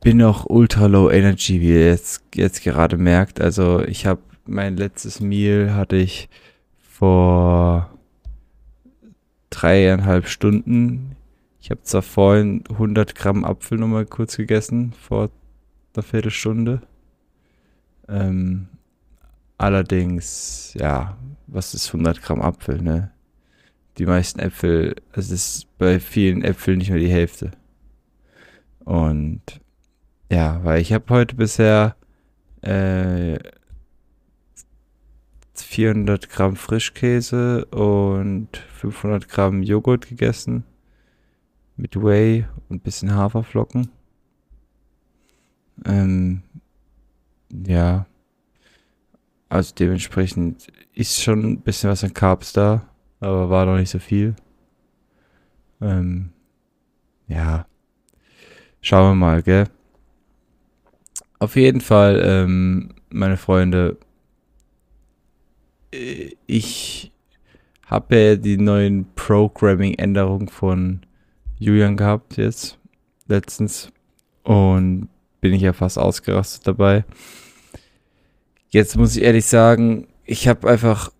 bin 0.04 0.18
noch 0.18 0.46
ultra 0.50 0.86
low 0.88 1.10
energy, 1.10 1.62
wie 1.62 1.70
ihr 1.70 1.88
jetzt, 1.88 2.24
jetzt 2.36 2.64
gerade 2.64 2.98
merkt. 2.98 3.42
Also 3.42 3.82
ich 3.84 4.06
habe 4.06 4.22
mein 4.46 4.76
letztes 4.76 5.20
Meal 5.22 5.74
hatte 5.74 5.96
ich 5.96 6.30
vor 6.82 7.90
dreieinhalb 9.50 10.28
Stunden 10.28 11.16
ich 11.64 11.72
habe 11.72 11.82
zwar 11.84 12.02
vorhin 12.02 12.66
100 12.70 13.16
Gramm 13.16 13.46
Apfel 13.46 13.78
nochmal 13.78 14.06
kurz 14.06 14.36
gegessen, 14.36 14.92
vor 14.92 15.30
einer 15.96 16.04
Viertelstunde. 16.04 16.82
Ähm, 18.10 18.68
allerdings, 19.58 20.74
ja, 20.78 21.16
was 21.48 21.74
ist 21.74 21.88
100 21.88 22.22
Gramm 22.22 22.42
Apfel, 22.42 22.82
ne? 22.82 23.12
Die 23.98 24.06
meisten 24.06 24.42
Äpfel, 24.42 24.96
es 25.14 25.32
ist 25.32 25.78
bei 25.78 26.02
vielen 26.02 26.44
Äpfeln 26.44 26.80
nicht 26.80 26.90
mehr 26.90 27.00
die 27.00 27.08
Hälfte. 27.08 27.52
Und 28.84 29.62
ja, 30.34 30.60
weil 30.64 30.82
ich 30.82 30.92
habe 30.92 31.06
heute 31.10 31.36
bisher 31.36 31.96
äh, 32.62 33.38
400 35.54 36.28
Gramm 36.28 36.56
Frischkäse 36.56 37.66
und 37.66 38.48
500 38.58 39.30
Gramm 39.30 39.62
Joghurt 39.62 40.08
gegessen 40.08 40.64
mit 41.78 41.96
Whey 41.96 42.48
und 42.68 42.84
bisschen 42.84 43.14
Haferflocken. 43.14 43.90
Ähm, 45.86 46.42
ja. 47.52 48.08
Also 49.50 49.76
dementsprechend 49.76 50.68
ist 50.94 51.22
schon 51.22 51.44
ein 51.44 51.62
bisschen 51.62 51.92
was 51.92 52.04
an 52.04 52.14
Carbs 52.14 52.54
da, 52.54 52.90
aber 53.20 53.52
war 53.52 53.68
noch 53.68 53.78
nicht 53.78 53.92
so 53.92 54.00
viel. 54.00 54.36
Ähm, 55.80 56.32
ja. 57.28 57.68
Schauen 58.82 59.12
wir 59.12 59.16
mal, 59.16 59.44
gell? 59.44 59.70
Auf 61.44 61.58
jeden 61.58 61.82
Fall, 61.82 62.24
ähm, 62.26 62.94
meine 63.10 63.36
Freunde, 63.36 63.98
äh, 65.94 66.30
ich 66.48 67.12
habe 67.86 68.16
ja 68.16 68.36
die 68.38 68.56
neuen 68.56 69.08
Programming-Änderungen 69.16 70.48
von 70.48 71.02
Julian 71.60 71.98
gehabt 71.98 72.38
jetzt, 72.38 72.80
letztens. 73.28 73.92
Und 74.44 75.10
bin 75.42 75.54
ich 75.54 75.64
ja 75.64 75.74
fast 75.74 76.00
ausgerastet 76.00 76.66
dabei. 76.66 77.04
Jetzt 78.70 78.96
muss 78.96 79.18
ich 79.18 79.24
ehrlich 79.24 79.46
sagen, 79.46 80.08
ich 80.24 80.48
habe 80.48 80.70
einfach 80.70 81.12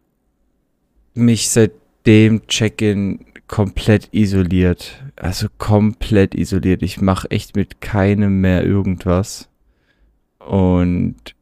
mich 1.16 1.50
seit 1.50 1.74
dem 2.06 2.48
Check-in 2.48 3.26
komplett 3.48 4.08
isoliert. 4.14 5.04
Also 5.18 5.48
komplett 5.58 6.34
isoliert. 6.34 6.82
Ich 6.82 7.02
mache 7.02 7.30
echt 7.30 7.58
mit 7.58 7.82
keinem 7.82 8.40
mehr 8.40 8.64
irgendwas. 8.66 9.50
Und 10.48 11.36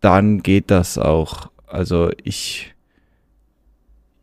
dann 0.00 0.42
geht 0.42 0.70
das 0.70 0.98
auch. 0.98 1.50
Also 1.66 2.10
ich, 2.22 2.74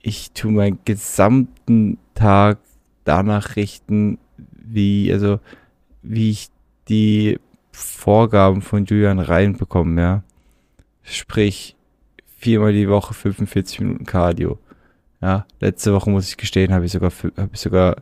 ich 0.01 0.31
tue 0.31 0.51
meinen 0.51 0.79
gesamten 0.85 1.97
Tag 2.13 2.59
danach 3.03 3.55
richten, 3.55 4.19
wie, 4.37 5.11
also, 5.11 5.39
wie 6.01 6.29
ich 6.31 6.49
die 6.87 7.39
Vorgaben 7.71 8.61
von 8.61 8.85
Julian 8.85 9.19
reinbekomme, 9.19 10.01
ja. 10.01 10.23
Sprich, 11.03 11.75
viermal 12.37 12.73
die 12.73 12.89
Woche 12.89 13.13
45 13.13 13.79
Minuten 13.79 14.05
Cardio. 14.05 14.59
Ja, 15.21 15.45
letzte 15.59 15.93
Woche 15.93 16.09
muss 16.09 16.29
ich 16.29 16.37
gestehen, 16.37 16.73
habe 16.73 16.85
ich 16.85 16.91
sogar, 16.91 17.11
habe 17.37 17.49
ich 17.53 17.59
sogar 17.59 17.97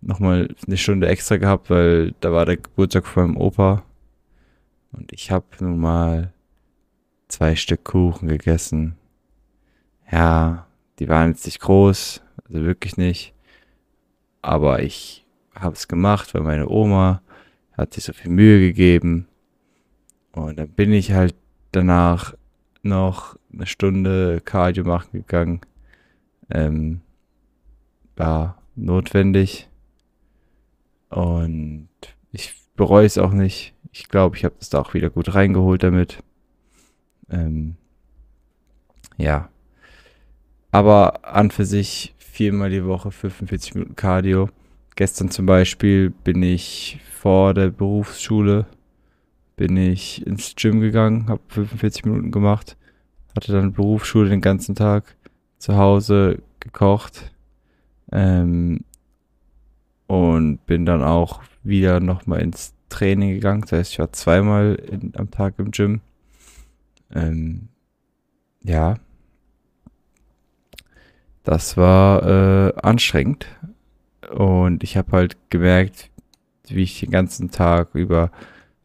nochmal 0.00 0.48
eine 0.66 0.76
Stunde 0.76 1.08
extra 1.08 1.36
gehabt, 1.36 1.70
weil 1.70 2.14
da 2.20 2.32
war 2.32 2.46
der 2.46 2.56
Geburtstag 2.56 3.06
von 3.06 3.28
meinem 3.28 3.36
Opa. 3.36 3.82
Und 4.92 5.12
ich 5.12 5.30
habe 5.30 5.46
nun 5.60 5.78
mal 5.78 6.32
zwei 7.28 7.56
Stück 7.56 7.84
Kuchen 7.84 8.28
gegessen. 8.28 8.96
Ja, 10.10 10.66
die 10.98 11.08
waren 11.08 11.30
jetzt 11.30 11.46
nicht 11.46 11.60
groß, 11.60 12.22
also 12.44 12.60
wirklich 12.62 12.96
nicht. 12.96 13.34
Aber 14.42 14.82
ich 14.82 15.26
habe 15.54 15.74
es 15.74 15.88
gemacht, 15.88 16.34
weil 16.34 16.42
meine 16.42 16.68
Oma 16.68 17.22
hat 17.72 17.94
sich 17.94 18.04
so 18.04 18.12
viel 18.12 18.30
Mühe 18.30 18.60
gegeben. 18.60 19.26
Und 20.32 20.58
dann 20.58 20.68
bin 20.68 20.92
ich 20.92 21.12
halt 21.12 21.34
danach 21.72 22.34
noch 22.82 23.36
eine 23.52 23.66
Stunde 23.66 24.40
Cardio 24.44 24.84
machen 24.84 25.12
gegangen. 25.12 25.60
Ähm, 26.50 27.00
war 28.16 28.62
notwendig. 28.74 29.68
Und 31.08 31.88
ich 32.30 32.54
bereue 32.76 33.06
es 33.06 33.18
auch 33.18 33.32
nicht. 33.32 33.71
Ich 33.92 34.08
glaube, 34.08 34.36
ich 34.36 34.44
habe 34.44 34.54
das 34.58 34.70
da 34.70 34.80
auch 34.80 34.94
wieder 34.94 35.10
gut 35.10 35.34
reingeholt 35.34 35.82
damit. 35.82 36.22
Ähm, 37.30 37.76
ja. 39.18 39.50
Aber 40.70 41.26
an 41.26 41.50
für 41.50 41.66
sich 41.66 42.14
viermal 42.18 42.70
die 42.70 42.86
Woche 42.86 43.10
45 43.10 43.74
Minuten 43.74 43.94
Cardio. 43.94 44.48
Gestern 44.96 45.30
zum 45.30 45.44
Beispiel 45.44 46.10
bin 46.10 46.42
ich 46.42 47.00
vor 47.12 47.52
der 47.52 47.68
Berufsschule, 47.68 48.66
bin 49.56 49.76
ich 49.76 50.26
ins 50.26 50.54
Gym 50.56 50.80
gegangen, 50.80 51.28
habe 51.28 51.42
45 51.48 52.04
Minuten 52.06 52.30
gemacht, 52.30 52.76
hatte 53.36 53.52
dann 53.52 53.72
Berufsschule 53.72 54.30
den 54.30 54.40
ganzen 54.40 54.74
Tag, 54.74 55.16
zu 55.58 55.76
Hause 55.76 56.42
gekocht 56.60 57.32
ähm, 58.10 58.84
und 60.08 60.66
bin 60.66 60.84
dann 60.84 61.02
auch 61.02 61.42
wieder 61.62 62.00
nochmal 62.00 62.40
ins 62.40 62.74
Training 62.92 63.34
gegangen. 63.34 63.62
Das 63.62 63.72
heißt, 63.72 63.92
ich 63.92 63.98
war 63.98 64.12
zweimal 64.12 64.74
in, 64.74 65.12
am 65.16 65.30
Tag 65.30 65.54
im 65.58 65.70
Gym. 65.70 66.00
Ähm, 67.14 67.68
ja, 68.62 68.96
das 71.44 71.76
war 71.76 72.22
äh, 72.22 72.72
anstrengend. 72.82 73.46
Und 74.30 74.84
ich 74.84 74.96
habe 74.96 75.12
halt 75.12 75.36
gemerkt, 75.50 76.10
wie 76.68 76.82
ich 76.82 77.00
den 77.00 77.10
ganzen 77.10 77.50
Tag 77.50 77.94
über 77.94 78.30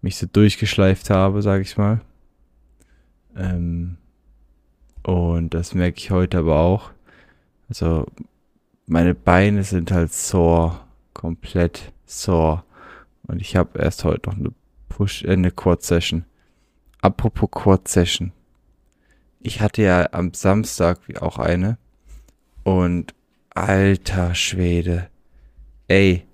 mich 0.02 0.18
so 0.18 0.26
durchgeschleift 0.26 1.10
habe, 1.10 1.42
sage 1.42 1.62
ich 1.62 1.78
mal. 1.78 2.02
Ähm, 3.36 3.98
und 5.04 5.54
das 5.54 5.74
merke 5.74 5.98
ich 6.00 6.12
heute 6.12 6.40
aber 6.40 6.60
auch. 6.60 6.92
Also 7.70 8.08
meine 8.88 9.14
Beine 9.14 9.64
sind 9.64 9.92
halt 9.92 10.14
sore, 10.14 10.80
komplett 11.14 11.94
sore. 12.06 12.64
Und 13.28 13.42
ich 13.42 13.56
habe 13.56 13.80
erst 13.80 14.04
heute 14.04 14.30
noch 14.30 14.38
eine 14.38 14.54
Push, 14.90 15.24
äh, 15.24 15.32
eine 15.32 15.52
Quad 15.52 15.84
Session. 15.84 16.26
Apropos 17.02 17.52
Quad 17.52 17.88
Session. 17.88 18.32
Ich 19.40 19.62
hatte 19.62 19.84
ja 19.84 20.10
am 20.12 20.34
Samstag 20.34 21.00
auch 21.22 21.38
eine. 21.38 21.78
Und 22.64 23.14
alter 23.50 24.36
Schwede. 24.36 25.10
Ey, 25.88 26.26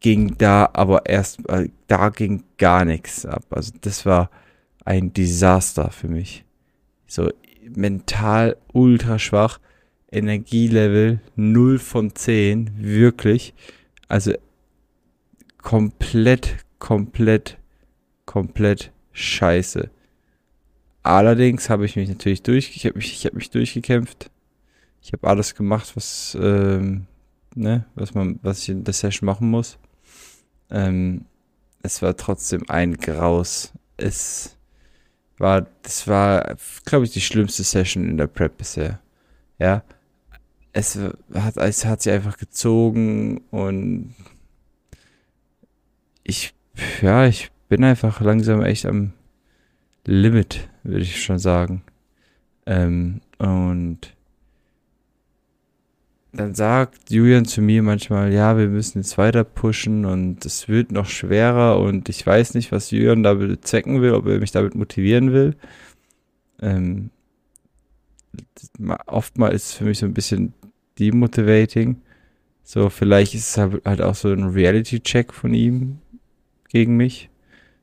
ging 0.00 0.36
da 0.36 0.68
aber 0.72 1.06
erst, 1.06 1.48
äh, 1.48 1.68
da 1.86 2.08
ging 2.10 2.44
gar 2.58 2.84
nichts 2.84 3.24
ab. 3.24 3.44
Also 3.50 3.72
das 3.80 4.04
war 4.04 4.30
ein 4.84 5.12
Desaster 5.12 5.90
für 5.90 6.08
mich. 6.08 6.44
So 7.06 7.30
mental 7.68 8.56
ultra 8.72 9.18
schwach. 9.18 9.58
Energielevel 10.10 11.20
0 11.36 11.78
von 11.78 12.14
10. 12.14 12.72
Wirklich. 12.76 13.54
Also 14.08 14.32
komplett, 15.62 16.56
komplett, 16.78 17.58
komplett 18.26 18.92
scheiße. 19.12 19.90
Allerdings 21.02 21.70
habe 21.70 21.84
ich 21.84 21.96
mich 21.96 22.08
natürlich 22.08 22.42
durch, 22.42 22.76
ich 22.76 22.84
habe 22.86 22.96
mich, 22.96 23.12
ich 23.12 23.24
habe 23.24 23.36
mich 23.36 23.50
durchgekämpft. 23.50 24.30
Ich 25.00 25.12
habe 25.12 25.26
alles 25.26 25.54
gemacht, 25.54 25.96
was, 25.96 26.36
ähm, 26.40 27.06
ne, 27.54 27.84
was 27.94 28.14
man, 28.14 28.38
was 28.42 28.60
ich 28.60 28.68
in 28.68 28.84
der 28.84 28.94
Session 28.94 29.26
machen 29.26 29.50
muss. 29.50 29.78
Ähm, 30.70 31.24
es 31.82 32.02
war 32.02 32.16
trotzdem 32.16 32.68
ein 32.68 32.96
Graus. 32.96 33.72
Es 33.96 34.56
war, 35.38 35.66
das 35.82 36.06
war, 36.06 36.56
glaube 36.84 37.04
ich, 37.04 37.10
die 37.10 37.20
schlimmste 37.20 37.64
Session 37.64 38.08
in 38.08 38.16
der 38.16 38.28
Prep 38.28 38.58
bisher. 38.58 39.00
Ja. 39.58 39.82
Es 40.72 40.98
hat, 41.34 41.56
es 41.56 41.84
hat 41.84 42.00
sich 42.00 42.12
einfach 42.12 42.38
gezogen 42.38 43.42
und 43.50 44.14
ich, 46.24 46.54
ja, 47.00 47.26
ich 47.26 47.50
bin 47.68 47.84
einfach 47.84 48.20
langsam 48.20 48.62
echt 48.62 48.86
am 48.86 49.12
Limit, 50.04 50.68
würde 50.82 51.02
ich 51.02 51.22
schon 51.22 51.38
sagen. 51.38 51.82
Ähm, 52.66 53.20
und 53.38 54.14
dann 56.32 56.54
sagt 56.54 57.10
Julian 57.10 57.44
zu 57.44 57.60
mir 57.60 57.82
manchmal, 57.82 58.32
ja, 58.32 58.56
wir 58.56 58.68
müssen 58.68 58.98
jetzt 58.98 59.18
weiter 59.18 59.44
pushen 59.44 60.04
und 60.04 60.44
es 60.46 60.68
wird 60.68 60.90
noch 60.90 61.06
schwerer 61.06 61.78
und 61.78 62.08
ich 62.08 62.26
weiß 62.26 62.54
nicht, 62.54 62.72
was 62.72 62.90
Julian 62.90 63.22
damit 63.22 63.66
zecken 63.66 64.00
will, 64.00 64.12
ob 64.12 64.26
er 64.26 64.38
mich 64.38 64.50
damit 64.50 64.74
motivieren 64.74 65.32
will. 65.32 65.56
Ähm, 66.60 67.10
oftmals 69.06 69.54
ist 69.54 69.64
es 69.64 69.74
für 69.74 69.84
mich 69.84 69.98
so 69.98 70.06
ein 70.06 70.14
bisschen 70.14 70.54
demotivating. 70.98 72.00
So, 72.64 72.88
vielleicht 72.90 73.34
ist 73.34 73.48
es 73.48 73.58
halt, 73.58 73.84
halt 73.84 74.00
auch 74.00 74.14
so 74.14 74.28
ein 74.28 74.44
Reality-Check 74.44 75.32
von 75.32 75.52
ihm 75.54 76.01
gegen 76.72 76.96
mich. 76.96 77.30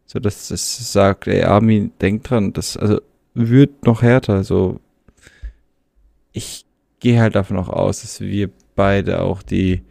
So, 0.06 0.19
dass 0.19 0.49
es 0.49 0.91
sagt, 0.91 1.28
ey, 1.28 1.43
Armin, 1.43 1.91
denk 2.02 2.23
dran, 2.23 2.52
das 2.52 2.75
also 2.75 2.99
wird 3.36 3.86
noch 3.86 4.02
härter. 4.02 4.43
So, 4.43 4.80
ich 6.32 6.65
gehe 6.99 7.19
halt 7.19 7.36
davon 7.36 7.58
auch 7.58 7.69
aus, 7.69 8.02
dass 8.02 8.19
wir 8.19 8.49
beide 8.75 9.21
auch 9.21 9.43
die 9.43 9.84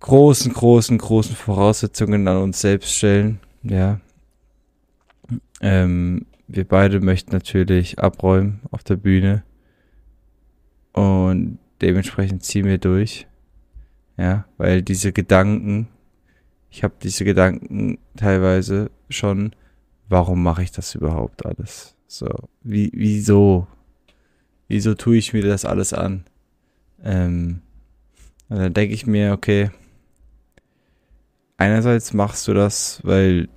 großen, 0.00 0.52
großen, 0.52 0.96
großen 0.96 1.36
Voraussetzungen 1.36 2.26
an 2.26 2.38
uns 2.38 2.60
selbst 2.60 2.94
stellen. 2.94 3.38
Ja. 3.62 4.00
Ähm, 5.60 6.26
wir 6.48 6.64
beide 6.64 7.00
möchten 7.00 7.32
natürlich 7.32 7.98
abräumen 7.98 8.60
auf 8.70 8.82
der 8.82 8.96
Bühne. 8.96 9.44
Und 10.92 11.58
dementsprechend 11.82 12.42
ziehen 12.42 12.64
wir 12.64 12.78
durch. 12.78 13.26
Ja, 14.16 14.46
weil 14.56 14.82
diese 14.82 15.12
Gedanken, 15.12 15.88
ich 16.70 16.84
habe 16.84 16.94
diese 17.02 17.24
Gedanken 17.24 17.98
teilweise 18.16 18.90
schon, 19.08 19.54
warum 20.08 20.42
mache 20.42 20.62
ich 20.62 20.70
das 20.70 20.94
überhaupt 20.94 21.44
alles? 21.44 21.96
So, 22.06 22.28
wie, 22.62 22.90
wieso? 22.94 23.66
Wieso 24.68 24.94
tue 24.94 25.16
ich 25.16 25.32
mir 25.32 25.42
das 25.42 25.64
alles 25.64 25.92
an? 25.92 26.24
Ähm, 27.02 27.62
und 28.48 28.58
dann 28.58 28.74
denke 28.74 28.94
ich 28.94 29.06
mir, 29.06 29.32
okay, 29.32 29.70
einerseits 31.56 32.12
machst 32.12 32.46
du 32.48 32.54
das, 32.54 33.00
weil 33.04 33.48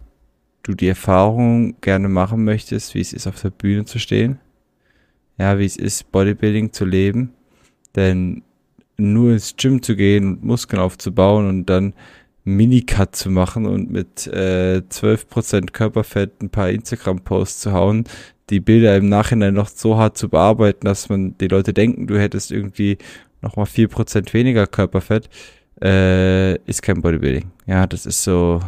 du 0.64 0.74
die 0.74 0.88
Erfahrung 0.88 1.80
gerne 1.82 2.10
machen 2.10 2.44
möchtest, 2.44 2.96
wie 2.96 3.02
es 3.02 3.14
ist, 3.14 3.28
auf 3.28 3.42
der 3.42 3.50
Bühne 3.50 3.86
zu 3.86 4.00
stehen. 4.00 4.40
Ja, 5.38 5.60
wie 5.60 5.66
es 5.66 5.78
ist, 5.78 6.12
Bodybuilding 6.12 6.74
zu 6.74 6.86
leben. 6.86 7.34
Denn 7.96 8.44
nur 8.98 9.34
ins 9.34 9.56
Gym 9.56 9.82
zu 9.82 9.96
gehen 9.96 10.28
und 10.28 10.44
Muskeln 10.44 10.82
aufzubauen 10.82 11.48
und 11.48 11.66
dann 11.66 11.94
Minicut 12.44 13.16
zu 13.16 13.30
machen 13.30 13.66
und 13.66 13.90
mit 13.90 14.28
äh, 14.28 14.82
12% 14.90 15.72
Körperfett 15.72 16.42
ein 16.42 16.50
paar 16.50 16.70
Instagram-Posts 16.70 17.62
zu 17.62 17.72
hauen, 17.72 18.04
die 18.50 18.60
Bilder 18.60 18.98
im 18.98 19.08
Nachhinein 19.08 19.54
noch 19.54 19.70
so 19.70 19.98
hart 19.98 20.18
zu 20.18 20.28
bearbeiten, 20.30 20.86
dass 20.86 21.08
man 21.10 21.38
die 21.38 21.48
Leute 21.48 21.74
denken, 21.74 22.08
du 22.08 22.20
hättest 22.20 22.52
irgendwie 22.52 22.98
nochmal 23.42 23.66
4% 23.66 24.34
weniger 24.34 24.68
Körperfett, 24.68 25.30
äh, 25.82 26.56
ist 26.66 26.82
kein 26.82 27.02
Bodybuilding. 27.02 27.52
Ja, 27.66 27.88
das 27.88 28.06
ist 28.06 28.24
so 28.24 28.60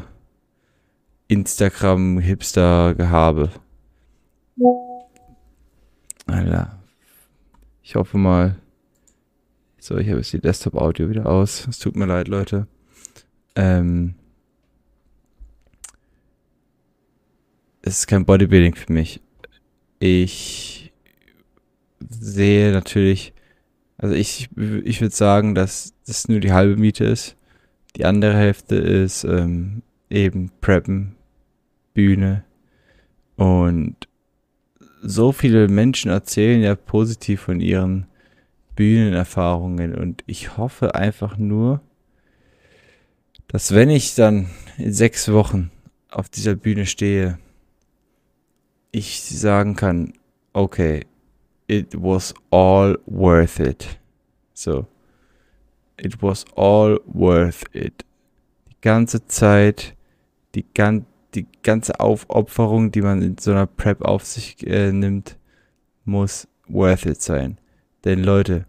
Instagram-Hipster-Gehabe. 1.27 3.49
Alter. 6.27 6.79
Ich 7.83 7.95
hoffe 7.95 8.17
mal. 8.17 8.55
So, 9.79 9.97
ich 9.97 10.07
habe 10.07 10.17
jetzt 10.17 10.33
die 10.33 10.39
Desktop-Audio 10.39 11.09
wieder 11.09 11.27
aus. 11.27 11.67
Es 11.67 11.79
tut 11.79 11.95
mir 11.95 12.05
leid, 12.05 12.27
Leute. 12.27 12.67
Ähm, 13.55 14.15
es 17.81 17.99
ist 17.99 18.07
kein 18.07 18.25
Bodybuilding 18.25 18.75
für 18.75 18.91
mich. 18.91 19.21
Ich 19.99 20.91
sehe 22.09 22.71
natürlich, 22.71 23.33
also 23.97 24.15
ich, 24.15 24.49
ich 24.83 25.01
würde 25.01 25.15
sagen, 25.15 25.55
dass 25.55 25.93
das 26.05 26.27
nur 26.27 26.39
die 26.39 26.51
halbe 26.51 26.77
Miete 26.77 27.05
ist. 27.05 27.35
Die 27.95 28.05
andere 28.05 28.35
Hälfte 28.35 28.75
ist 28.75 29.23
ähm, 29.23 29.83
eben 30.09 30.51
Preppen, 30.61 31.15
Bühne 31.93 32.43
und 33.37 33.95
so 35.01 35.31
viele 35.31 35.67
Menschen 35.67 36.09
erzählen 36.09 36.61
ja 36.61 36.75
positiv 36.75 37.41
von 37.41 37.59
ihren 37.59 38.07
Bühnenerfahrungen 38.75 39.95
und 39.95 40.23
ich 40.25 40.57
hoffe 40.57 40.95
einfach 40.95 41.37
nur, 41.37 41.81
dass 43.55 43.73
wenn 43.73 43.89
ich 43.89 44.15
dann 44.15 44.49
in 44.77 44.91
sechs 44.91 45.31
Wochen 45.31 45.71
auf 46.09 46.27
dieser 46.27 46.55
Bühne 46.55 46.85
stehe, 46.85 47.39
ich 48.91 49.21
sagen 49.21 49.77
kann, 49.77 50.11
okay, 50.51 51.05
it 51.67 51.95
was 51.95 52.33
all 52.51 52.99
worth 53.05 53.59
it. 53.59 53.97
So, 54.53 54.87
it 55.95 56.21
was 56.21 56.43
all 56.57 56.99
worth 57.05 57.63
it. 57.71 58.03
Die 58.67 58.75
ganze 58.81 59.25
Zeit, 59.25 59.95
die, 60.53 60.65
gan 60.73 61.05
die 61.33 61.47
ganze 61.63 62.01
Aufopferung, 62.01 62.91
die 62.91 63.03
man 63.03 63.21
in 63.21 63.37
so 63.37 63.51
einer 63.51 63.67
Prep 63.67 64.01
auf 64.01 64.25
sich 64.25 64.67
äh, 64.67 64.91
nimmt, 64.91 65.37
muss 66.03 66.45
worth 66.67 67.05
it 67.05 67.21
sein. 67.21 67.57
Denn 68.03 68.21
Leute, 68.21 68.65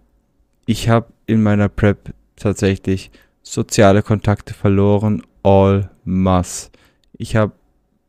ich 0.64 0.88
habe 0.88 1.12
in 1.26 1.42
meiner 1.42 1.68
Prep 1.68 2.14
tatsächlich 2.36 3.10
soziale 3.46 4.02
Kontakte 4.02 4.54
verloren, 4.54 5.22
all 5.42 5.90
mass. 6.04 6.70
Ich 7.16 7.36
habe 7.36 7.52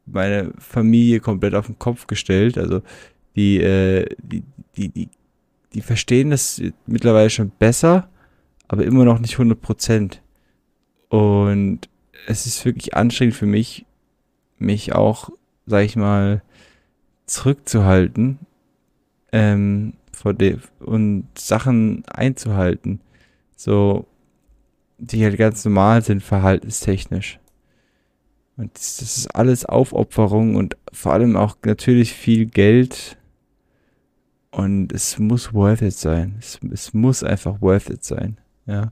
meine 0.05 0.51
Familie 0.57 1.19
komplett 1.19 1.53
auf 1.53 1.67
den 1.67 1.79
Kopf 1.79 2.07
gestellt, 2.07 2.57
also 2.57 2.81
die, 3.35 3.61
äh, 3.61 4.05
die, 4.23 4.43
die, 4.75 4.89
die 4.89 5.09
die 5.73 5.81
verstehen 5.81 6.31
das 6.31 6.61
mittlerweile 6.85 7.29
schon 7.29 7.51
besser, 7.51 8.09
aber 8.67 8.83
immer 8.83 9.05
noch 9.05 9.19
nicht 9.19 9.33
100 9.33 9.61
Prozent. 9.61 10.21
Und 11.09 11.81
es 12.25 12.45
ist 12.45 12.65
wirklich 12.65 12.95
anstrengend 12.95 13.35
für 13.35 13.45
mich, 13.45 13.85
mich 14.57 14.93
auch, 14.93 15.29
sag 15.65 15.83
ich 15.85 15.95
mal, 15.95 16.41
zurückzuhalten 17.25 18.39
ähm, 19.31 19.93
vor 20.11 20.33
dem 20.33 20.61
und 20.79 21.27
Sachen 21.37 22.03
einzuhalten, 22.07 23.01
so 23.55 24.07
die 24.97 25.23
halt 25.23 25.37
ganz 25.37 25.63
normal 25.65 26.03
sind, 26.03 26.23
verhaltenstechnisch. 26.23 27.39
Und 28.57 28.73
das, 28.75 28.97
das 28.97 29.17
ist 29.17 29.35
alles 29.35 29.65
Aufopferung 29.65 30.55
und 30.55 30.77
vor 30.91 31.13
allem 31.13 31.35
auch 31.35 31.57
natürlich 31.63 32.13
viel 32.13 32.47
Geld. 32.47 33.17
Und 34.49 34.91
es 34.91 35.19
muss 35.19 35.53
worth 35.53 35.83
it 35.83 35.93
sein. 35.93 36.37
Es, 36.39 36.59
es 36.71 36.93
muss 36.93 37.23
einfach 37.23 37.61
worth 37.61 37.89
it 37.89 38.03
sein. 38.03 38.39
Ja. 38.65 38.91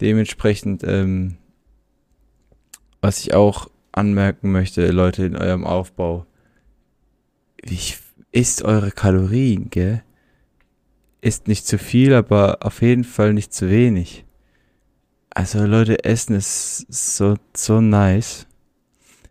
Dementsprechend, 0.00 0.84
ähm, 0.84 1.36
was 3.00 3.18
ich 3.18 3.34
auch 3.34 3.68
anmerken 3.90 4.52
möchte, 4.52 4.88
Leute, 4.92 5.24
in 5.24 5.36
eurem 5.36 5.66
Aufbau, 5.66 6.26
wie 7.64 7.78
isst 8.30 8.62
eure 8.62 8.92
Kalorien, 8.92 9.70
gell? 9.70 10.02
Ist 11.20 11.48
nicht 11.48 11.66
zu 11.66 11.78
viel, 11.78 12.14
aber 12.14 12.58
auf 12.60 12.80
jeden 12.80 13.02
Fall 13.02 13.32
nicht 13.32 13.52
zu 13.52 13.68
wenig. 13.68 14.24
Also 15.30 15.64
Leute, 15.64 16.04
Essen 16.04 16.34
ist 16.34 16.86
so, 16.88 17.36
so 17.54 17.80
nice. 17.80 18.46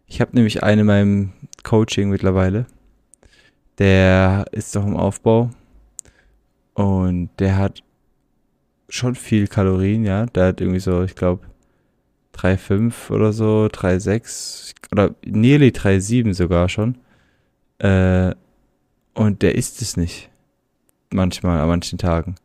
Ich 0.06 0.22
habe 0.22 0.36
nämlich 0.36 0.64
einen 0.64 0.82
in 0.82 0.88
meinem 0.88 1.34
Coaching 1.64 2.10
mittlerweile. 2.10 2.66
Der 3.78 4.46
ist 4.52 4.76
doch 4.76 4.86
im 4.86 4.96
Aufbau. 4.96 5.50
Und 6.74 7.30
der 7.40 7.58
hat 7.58 7.84
schon 8.90 9.16
viel 9.16 9.48
Kalorien, 9.48 10.06
ja. 10.06 10.26
Der 10.28 10.48
hat 10.48 10.62
irgendwie 10.62 10.80
so, 10.80 11.04
ich 11.04 11.16
glaube, 11.16 11.46
3,5 12.36 13.12
oder 13.12 13.34
so, 13.34 13.68
3,6 13.72 14.74
oder 14.92 15.16
nearly 15.26 15.70
3,7 15.70 16.34
sogar 16.34 16.70
schon. 16.70 16.98
Äh, 17.80 18.34
und 19.14 19.42
der 19.42 19.56
isst 19.56 19.82
es 19.82 19.98
nicht. 19.98 20.30
Manchmal, 21.12 21.60
an 21.60 21.68
manchen 21.68 21.98
Tagen. 21.98 22.36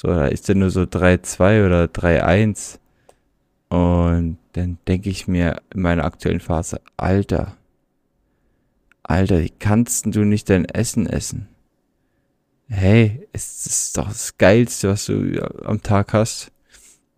So, 0.00 0.08
da 0.08 0.28
ist 0.28 0.48
er 0.48 0.54
nur 0.54 0.70
so 0.70 0.84
3,2 0.84 1.66
oder 1.66 1.84
3,1. 1.84 2.78
Und 3.68 4.38
dann 4.52 4.78
denke 4.88 5.10
ich 5.10 5.28
mir 5.28 5.60
in 5.74 5.82
meiner 5.82 6.06
aktuellen 6.06 6.40
Phase, 6.40 6.80
Alter, 6.96 7.54
Alter, 9.02 9.42
wie 9.42 9.50
kannst 9.50 10.06
du 10.06 10.24
nicht 10.24 10.48
dein 10.48 10.64
Essen 10.64 11.06
essen? 11.06 11.48
Hey, 12.68 13.28
es 13.34 13.66
ist 13.66 13.98
doch 13.98 14.08
das 14.08 14.38
Geilste, 14.38 14.88
was 14.88 15.04
du 15.04 15.38
am 15.66 15.82
Tag 15.82 16.14
hast. 16.14 16.50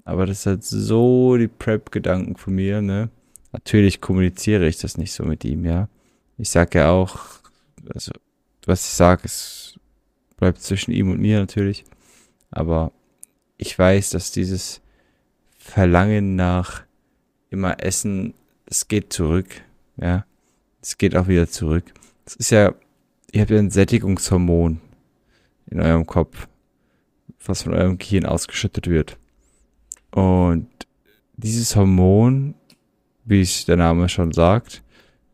Aber 0.05 0.27
das 0.27 0.45
hat 0.47 0.65
so 0.65 1.37
die 1.37 1.47
Prep-Gedanken 1.47 2.35
von 2.35 2.57
mir, 2.57 2.83
ne? 2.83 3.11
Natürlich 3.53 4.01
kommuniziere 4.01 4.67
ich 4.67 4.79
das 4.79 4.99
nicht 4.99 5.13
so 5.13 5.23
mit 5.23 5.45
ihm, 5.45 5.65
ja. 5.65 5.89
Ich 6.37 6.51
sage 6.51 6.81
ja 6.81 6.91
auch, 6.91 7.17
also, 7.95 8.11
was 8.67 8.85
ich 8.87 8.93
sage, 8.93 9.23
es 9.27 9.79
bleibt 10.37 10.61
zwischen 10.61 10.91
ihm 10.91 11.13
und 11.13 11.21
mir 11.21 11.39
natürlich. 11.39 11.85
Aber 12.53 12.93
ich 13.57 13.77
weiß, 13.77 14.11
dass 14.11 14.31
dieses 14.31 14.81
Verlangen 15.59 16.37
nach 16.37 16.85
immer 17.51 17.83
Essen, 17.83 18.35
es 18.67 18.87
geht 18.87 19.13
zurück, 19.13 19.63
ja. 19.97 20.25
Es 20.81 20.99
geht 20.99 21.17
auch 21.17 21.29
wieder 21.29 21.49
zurück. 21.49 21.85
Es 22.25 22.35
ist 22.37 22.51
ja, 22.51 22.75
ihr 23.31 23.41
habt 23.41 23.51
ja 23.51 23.59
ein 23.59 23.71
Sättigungshormon 23.71 24.81
in 25.71 25.81
eurem 25.81 26.07
Kopf, 26.07 26.49
was 27.45 27.63
von 27.63 27.75
eurem 27.75 27.99
Gehirn 27.99 28.27
ausgeschüttet 28.27 28.89
wird. 28.89 29.17
Und 30.11 30.69
dieses 31.37 31.77
Hormon, 31.77 32.55
wie 33.25 33.41
es 33.41 33.65
der 33.65 33.77
Name 33.77 34.09
schon 34.09 34.33
sagt, 34.33 34.83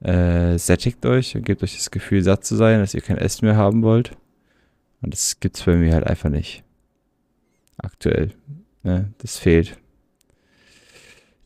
äh, 0.01 0.59
sättigt 0.59 1.05
euch 1.07 1.35
und 1.35 1.45
gebt 1.45 1.63
euch 1.63 1.77
das 1.77 1.91
Gefühl, 1.91 2.23
satt 2.23 2.45
zu 2.45 2.57
sein, 2.57 2.81
dass 2.81 2.95
ihr 2.95 3.01
kein 3.01 3.19
Essen 3.19 3.47
mehr 3.47 3.57
haben 3.57 3.83
wollt. 3.83 4.17
Und 5.01 5.15
das 5.15 5.41
gibt's 5.41 5.65
bei 5.65 5.77
mir 5.77 5.95
halt 5.95 6.07
einfach 6.07 6.31
nicht. 6.31 6.63
Aktuell. 7.79 8.35
Ne? 8.83 9.13
Das 9.19 9.39
fehlt. 9.39 9.79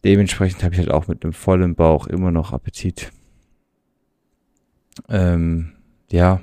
Dementsprechend 0.04 0.62
habe 0.64 0.74
ich 0.74 0.80
halt 0.80 0.90
auch 0.90 1.06
mit 1.06 1.22
einem 1.22 1.32
vollen 1.32 1.74
Bauch 1.74 2.06
immer 2.06 2.32
noch 2.32 2.52
Appetit. 2.52 3.12
Ähm, 5.08 5.72
ja. 6.10 6.42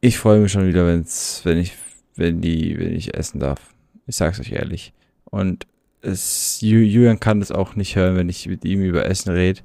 Ich 0.00 0.18
freue 0.18 0.40
mich 0.40 0.52
schon 0.52 0.66
wieder, 0.66 0.86
wenn's, 0.86 1.42
wenn 1.44 1.58
ich, 1.58 1.74
wenn 2.16 2.40
die, 2.40 2.78
wenn 2.78 2.94
ich 2.94 3.14
essen 3.14 3.40
darf. 3.40 3.74
Ich 4.06 4.16
sag's 4.16 4.40
euch 4.40 4.52
ehrlich. 4.52 4.92
Und 5.24 5.66
es, 6.00 6.60
Julian 6.60 7.20
kann 7.20 7.40
das 7.40 7.50
auch 7.50 7.76
nicht 7.76 7.96
hören, 7.96 8.16
wenn 8.16 8.28
ich 8.28 8.46
mit 8.46 8.64
ihm 8.64 8.82
über 8.82 9.06
Essen 9.06 9.32
rede. 9.32 9.60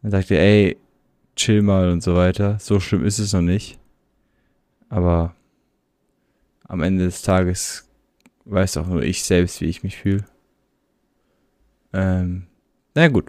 Dann 0.00 0.10
sagt 0.10 0.30
er, 0.30 0.40
ey, 0.40 0.78
chill 1.36 1.62
mal 1.62 1.90
und 1.90 2.02
so 2.02 2.14
weiter. 2.14 2.58
So 2.58 2.80
schlimm 2.80 3.04
ist 3.04 3.18
es 3.18 3.32
noch 3.32 3.42
nicht. 3.42 3.78
Aber 4.88 5.34
am 6.72 6.82
Ende 6.82 7.04
des 7.04 7.20
Tages 7.20 7.86
weiß 8.46 8.78
auch 8.78 8.86
nur 8.86 9.02
ich 9.02 9.24
selbst, 9.24 9.60
wie 9.60 9.66
ich 9.66 9.82
mich 9.82 9.98
fühle. 9.98 10.24
Ähm, 11.92 12.46
na 12.94 13.08
gut. 13.08 13.26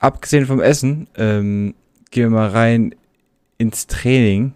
Abgesehen 0.00 0.44
vom 0.44 0.60
Essen, 0.60 1.06
ähm, 1.16 1.76
gehen 2.10 2.24
wir 2.24 2.30
mal 2.30 2.48
rein 2.48 2.96
ins 3.58 3.86
Training. 3.86 4.54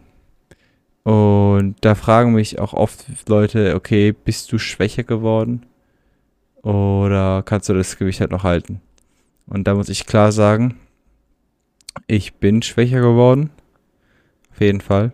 Und 1.05 1.77
da 1.83 1.95
fragen 1.95 2.33
mich 2.33 2.59
auch 2.59 2.73
oft 2.73 3.07
Leute, 3.29 3.77
okay, 3.77 4.11
bist 4.13 4.51
du 4.51 4.59
schwächer 4.59 5.05
geworden? 5.05 5.65
Oder 6.63 7.45
kannst 7.45 7.69
du 7.69 7.75
das 7.75 7.97
Gewicht 7.97 8.21
halt 8.21 8.33
noch 8.33 8.43
halten? 8.43 8.81
Und 9.47 9.69
da 9.69 9.75
muss 9.75 9.89
ich 9.89 10.07
klar 10.07 10.33
sagen, 10.33 10.81
ich 12.09 12.35
bin 12.35 12.63
schwächer 12.63 13.01
geworden. 13.01 13.51
Auf 14.51 14.61
jeden 14.61 14.81
Fall. 14.81 15.13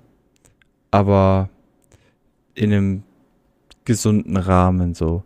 Aber 0.91 1.51
in 2.57 2.73
einem 2.73 3.03
gesunden 3.85 4.37
Rahmen 4.37 4.95
so. 4.95 5.23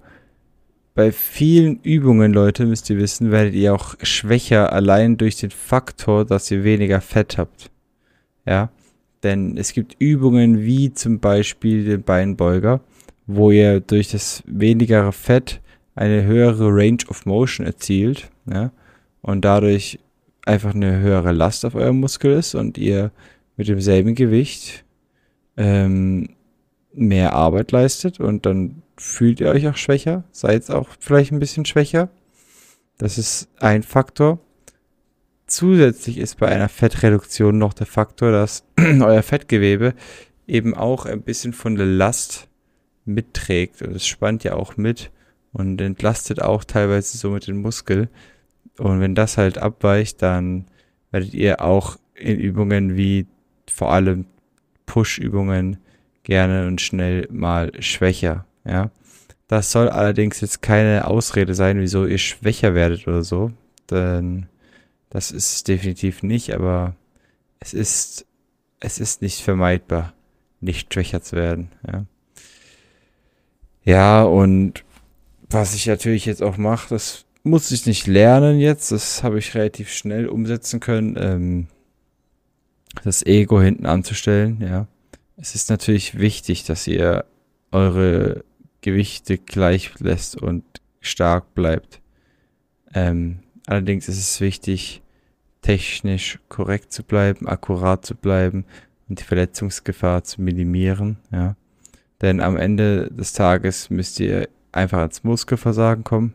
Bei 0.94 1.12
vielen 1.12 1.80
Übungen, 1.82 2.32
Leute, 2.32 2.66
müsst 2.66 2.90
ihr 2.90 2.98
wissen, 2.98 3.30
werdet 3.30 3.54
ihr 3.54 3.72
auch 3.74 3.94
schwächer 4.02 4.72
allein 4.72 5.16
durch 5.16 5.36
den 5.36 5.50
Faktor, 5.50 6.24
dass 6.24 6.50
ihr 6.50 6.64
weniger 6.64 7.00
Fett 7.00 7.38
habt. 7.38 7.70
Ja. 8.44 8.70
Denn 9.22 9.56
es 9.56 9.72
gibt 9.72 9.96
Übungen 9.98 10.62
wie 10.62 10.92
zum 10.92 11.20
Beispiel 11.20 11.84
den 11.84 12.02
Beinbeuger, 12.02 12.80
wo 13.26 13.50
ihr 13.50 13.80
durch 13.80 14.08
das 14.08 14.42
wenigere 14.46 15.12
Fett 15.12 15.60
eine 15.94 16.24
höhere 16.24 16.68
Range 16.68 17.04
of 17.08 17.26
Motion 17.26 17.66
erzielt, 17.66 18.30
ja, 18.50 18.72
und 19.22 19.44
dadurch 19.44 19.98
einfach 20.46 20.74
eine 20.74 21.00
höhere 21.00 21.32
Last 21.32 21.64
auf 21.64 21.74
eurem 21.74 22.00
Muskel 22.00 22.32
ist 22.32 22.54
und 22.54 22.78
ihr 22.78 23.10
mit 23.56 23.68
demselben 23.68 24.14
Gewicht 24.14 24.84
ähm, 25.56 26.30
mehr 26.92 27.32
Arbeit 27.32 27.72
leistet 27.72 28.20
und 28.20 28.46
dann 28.46 28.82
fühlt 28.96 29.40
ihr 29.40 29.48
euch 29.48 29.66
auch 29.68 29.76
schwächer, 29.76 30.24
seid 30.30 30.70
auch 30.70 30.88
vielleicht 30.98 31.32
ein 31.32 31.40
bisschen 31.40 31.64
schwächer. 31.64 32.10
Das 32.98 33.16
ist 33.16 33.48
ein 33.58 33.82
Faktor. 33.82 34.40
Zusätzlich 35.46 36.18
ist 36.18 36.38
bei 36.38 36.48
einer 36.48 36.68
Fettreduktion 36.68 37.58
noch 37.58 37.72
der 37.72 37.86
Faktor, 37.86 38.30
dass 38.30 38.64
euer 38.78 39.22
Fettgewebe 39.22 39.94
eben 40.46 40.74
auch 40.74 41.06
ein 41.06 41.22
bisschen 41.22 41.52
von 41.52 41.76
der 41.76 41.86
Last 41.86 42.48
mitträgt 43.04 43.82
und 43.82 43.96
es 43.96 44.06
spannt 44.06 44.44
ja 44.44 44.54
auch 44.54 44.76
mit 44.76 45.10
und 45.52 45.80
entlastet 45.80 46.42
auch 46.42 46.64
teilweise 46.64 47.18
so 47.18 47.30
mit 47.30 47.46
den 47.46 47.56
Muskel. 47.56 48.08
Und 48.78 49.00
wenn 49.00 49.14
das 49.14 49.38
halt 49.38 49.58
abweicht, 49.58 50.22
dann 50.22 50.66
werdet 51.10 51.34
ihr 51.34 51.62
auch 51.62 51.96
in 52.14 52.38
Übungen 52.38 52.96
wie 52.96 53.26
vor 53.68 53.92
allem 53.92 54.26
Push-Übungen 54.86 55.78
gerne 56.30 56.68
und 56.68 56.80
schnell 56.80 57.26
mal 57.32 57.72
schwächer, 57.82 58.46
ja. 58.64 58.90
Das 59.48 59.72
soll 59.72 59.88
allerdings 59.88 60.40
jetzt 60.40 60.62
keine 60.62 61.08
Ausrede 61.08 61.54
sein, 61.56 61.80
wieso 61.80 62.06
ihr 62.06 62.18
schwächer 62.18 62.72
werdet 62.72 63.08
oder 63.08 63.24
so, 63.24 63.50
denn 63.90 64.46
das 65.10 65.32
ist 65.32 65.66
definitiv 65.66 66.22
nicht, 66.22 66.54
aber 66.54 66.94
es 67.58 67.74
ist, 67.74 68.26
es 68.78 69.00
ist 69.00 69.22
nicht 69.22 69.40
vermeidbar, 69.40 70.14
nicht 70.60 70.94
schwächer 70.94 71.20
zu 71.20 71.34
werden, 71.34 71.72
ja. 71.84 72.06
Ja, 73.82 74.22
und 74.22 74.84
was 75.48 75.74
ich 75.74 75.88
natürlich 75.88 76.26
jetzt 76.26 76.44
auch 76.44 76.58
mache, 76.58 76.90
das 76.90 77.24
muss 77.42 77.72
ich 77.72 77.86
nicht 77.86 78.06
lernen 78.06 78.60
jetzt, 78.60 78.92
das 78.92 79.24
habe 79.24 79.40
ich 79.40 79.56
relativ 79.56 79.90
schnell 79.90 80.28
umsetzen 80.28 80.78
können, 80.78 81.16
ähm, 81.18 81.66
das 83.02 83.26
Ego 83.26 83.60
hinten 83.60 83.86
anzustellen, 83.86 84.60
ja. 84.60 84.86
Es 85.40 85.54
ist 85.54 85.70
natürlich 85.70 86.18
wichtig, 86.18 86.64
dass 86.64 86.86
ihr 86.86 87.24
eure 87.72 88.44
Gewichte 88.82 89.38
gleich 89.38 89.98
lässt 89.98 90.36
und 90.36 90.64
stark 91.00 91.54
bleibt. 91.54 92.02
Ähm, 92.92 93.38
allerdings 93.66 94.06
ist 94.06 94.18
es 94.18 94.40
wichtig, 94.42 95.00
technisch 95.62 96.38
korrekt 96.50 96.92
zu 96.92 97.02
bleiben, 97.02 97.48
akkurat 97.48 98.04
zu 98.04 98.14
bleiben 98.14 98.66
und 99.08 99.20
die 99.20 99.24
Verletzungsgefahr 99.24 100.24
zu 100.24 100.42
minimieren, 100.42 101.16
ja. 101.32 101.56
Denn 102.20 102.42
am 102.42 102.58
Ende 102.58 103.10
des 103.10 103.32
Tages 103.32 103.88
müsst 103.88 104.20
ihr 104.20 104.46
einfach 104.72 104.98
ans 104.98 105.24
Muskelversagen 105.24 106.04
kommen, 106.04 106.34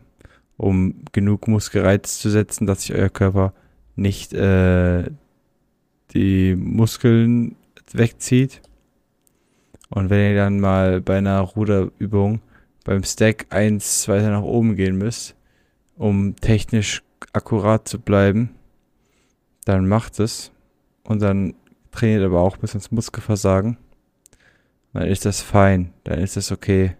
um 0.56 1.04
genug 1.12 1.46
Muskelreiz 1.46 2.18
zu 2.18 2.28
setzen, 2.28 2.66
dass 2.66 2.82
sich 2.82 2.96
euer 2.96 3.08
Körper 3.08 3.52
nicht 3.94 4.32
äh, 4.32 5.04
die 6.12 6.56
Muskeln 6.56 7.54
wegzieht. 7.92 8.62
Und 9.88 10.10
wenn 10.10 10.30
ihr 10.30 10.36
dann 10.36 10.60
mal 10.60 11.00
bei 11.00 11.18
einer 11.18 11.40
Ruderübung 11.40 12.40
beim 12.84 13.02
Stack 13.04 13.46
eins 13.50 14.08
weiter 14.08 14.30
nach 14.30 14.42
oben 14.42 14.76
gehen 14.76 14.96
müsst, 14.96 15.36
um 15.96 16.36
technisch 16.36 17.02
akkurat 17.32 17.88
zu 17.88 18.00
bleiben, 18.00 18.50
dann 19.64 19.88
macht 19.88 20.20
es 20.20 20.52
und 21.04 21.20
dann 21.22 21.54
trainiert 21.90 22.24
aber 22.24 22.40
auch 22.40 22.56
bis 22.56 22.74
ins 22.74 22.90
Muskelversagen. 22.90 23.78
Dann 24.92 25.04
ist 25.04 25.24
das 25.24 25.40
fein, 25.40 25.92
dann 26.04 26.18
ist 26.20 26.36
das 26.36 26.52
okay. 26.52 26.96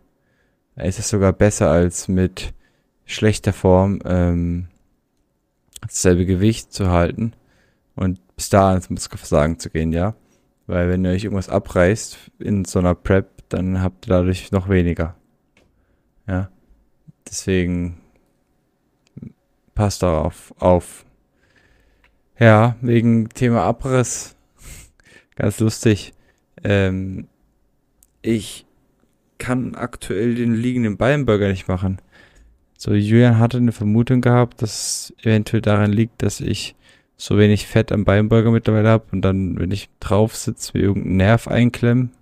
Dann 0.74 0.86
ist 0.86 0.98
es 0.98 1.08
sogar 1.08 1.32
besser 1.32 1.70
als 1.70 2.08
mit 2.08 2.52
schlechter 3.04 3.52
Form 3.52 4.00
ähm, 4.04 4.68
dasselbe 5.80 6.26
Gewicht 6.26 6.72
zu 6.72 6.90
halten 6.90 7.32
und 7.94 8.20
bis 8.36 8.50
da 8.50 8.74
ins 8.74 8.90
Muskelversagen 8.90 9.58
zu 9.58 9.70
gehen, 9.70 9.92
ja. 9.92 10.14
Weil 10.66 10.88
wenn 10.88 11.04
ihr 11.04 11.12
euch 11.12 11.24
irgendwas 11.24 11.48
abreißt 11.48 12.18
in 12.38 12.64
so 12.64 12.78
einer 12.78 12.94
Prep, 12.94 13.48
dann 13.48 13.82
habt 13.82 14.06
ihr 14.06 14.10
dadurch 14.10 14.50
noch 14.52 14.68
weniger. 14.68 15.14
Ja. 16.26 16.50
Deswegen 17.28 18.00
passt 19.74 20.02
darauf 20.02 20.54
auf. 20.58 21.04
Ja, 22.38 22.76
wegen 22.80 23.28
Thema 23.30 23.62
Abriss. 23.62 24.36
Ganz 25.36 25.60
lustig. 25.60 26.12
Ähm, 26.62 27.28
ich 28.22 28.66
kann 29.38 29.74
aktuell 29.74 30.34
den 30.34 30.54
liegenden 30.54 30.96
Beinburger 30.96 31.48
nicht 31.48 31.68
machen. 31.68 31.98
So, 32.78 32.92
Julian 32.92 33.38
hatte 33.38 33.56
eine 33.56 33.72
Vermutung 33.72 34.20
gehabt, 34.20 34.62
dass 34.62 35.14
eventuell 35.22 35.62
daran 35.62 35.92
liegt, 35.92 36.22
dass 36.22 36.40
ich 36.40 36.75
so 37.16 37.38
wenig 37.38 37.66
Fett 37.66 37.92
am 37.92 38.04
Beinburger 38.04 38.50
mittlerweile 38.50 38.88
habe 38.88 39.06
und 39.12 39.22
dann, 39.22 39.58
wenn 39.58 39.70
ich 39.70 39.88
drauf 40.00 40.36
sitze, 40.36 40.72
mir 40.74 40.84
irgendeinen 40.84 41.16
Nerv 41.16 41.48
einklemmen. 41.48 42.12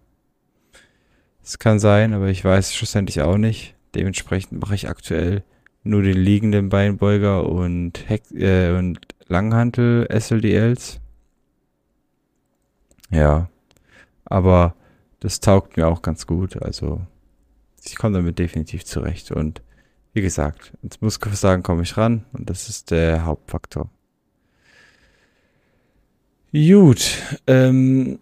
Das 1.42 1.59
kann 1.59 1.78
sein, 1.78 2.14
aber 2.14 2.28
ich 2.28 2.44
weiß 2.44 2.74
schlussendlich 2.74 3.20
auch 3.20 3.37
nicht. 3.37 3.74
Dementsprechend 3.94 4.61
mache 4.61 4.74
ich 4.74 4.88
aktuell 4.88 5.42
nur 5.83 6.02
den 6.02 6.16
liegenden 6.16 6.70
Beinbeuger 6.70 7.48
und, 7.48 8.09
Heck, 8.09 8.22
äh, 8.33 8.70
und 8.76 9.00
Langhantel 9.26 10.07
SLDLs. 10.11 11.00
Ja, 13.11 13.48
aber 14.24 14.74
das 15.20 15.40
taugt 15.40 15.76
mir 15.76 15.87
auch 15.87 16.02
ganz 16.02 16.26
gut. 16.26 16.61
Also 16.62 17.00
ich 17.85 17.96
komme 17.96 18.16
damit 18.16 18.38
definitiv 18.38 18.85
zurecht. 18.85 19.30
Und 19.30 19.62
wie 20.12 20.22
gesagt, 20.22 20.72
ins 20.83 21.00
Muskelversagen 21.00 21.62
komme 21.62 21.83
ich 21.83 21.96
ran 21.96 22.24
und 22.33 22.48
das 22.48 22.68
ist 22.68 22.90
der 22.90 23.24
Hauptfaktor. 23.24 23.90
Gut, 26.54 27.20
ähm, 27.48 28.20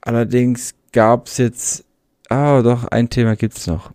allerdings 0.00 0.72
gab 0.92 1.26
es 1.26 1.38
jetzt, 1.38 1.84
ah 2.28 2.62
doch, 2.62 2.84
ein 2.84 3.10
Thema 3.10 3.34
gibt's 3.34 3.66
noch. 3.66 3.92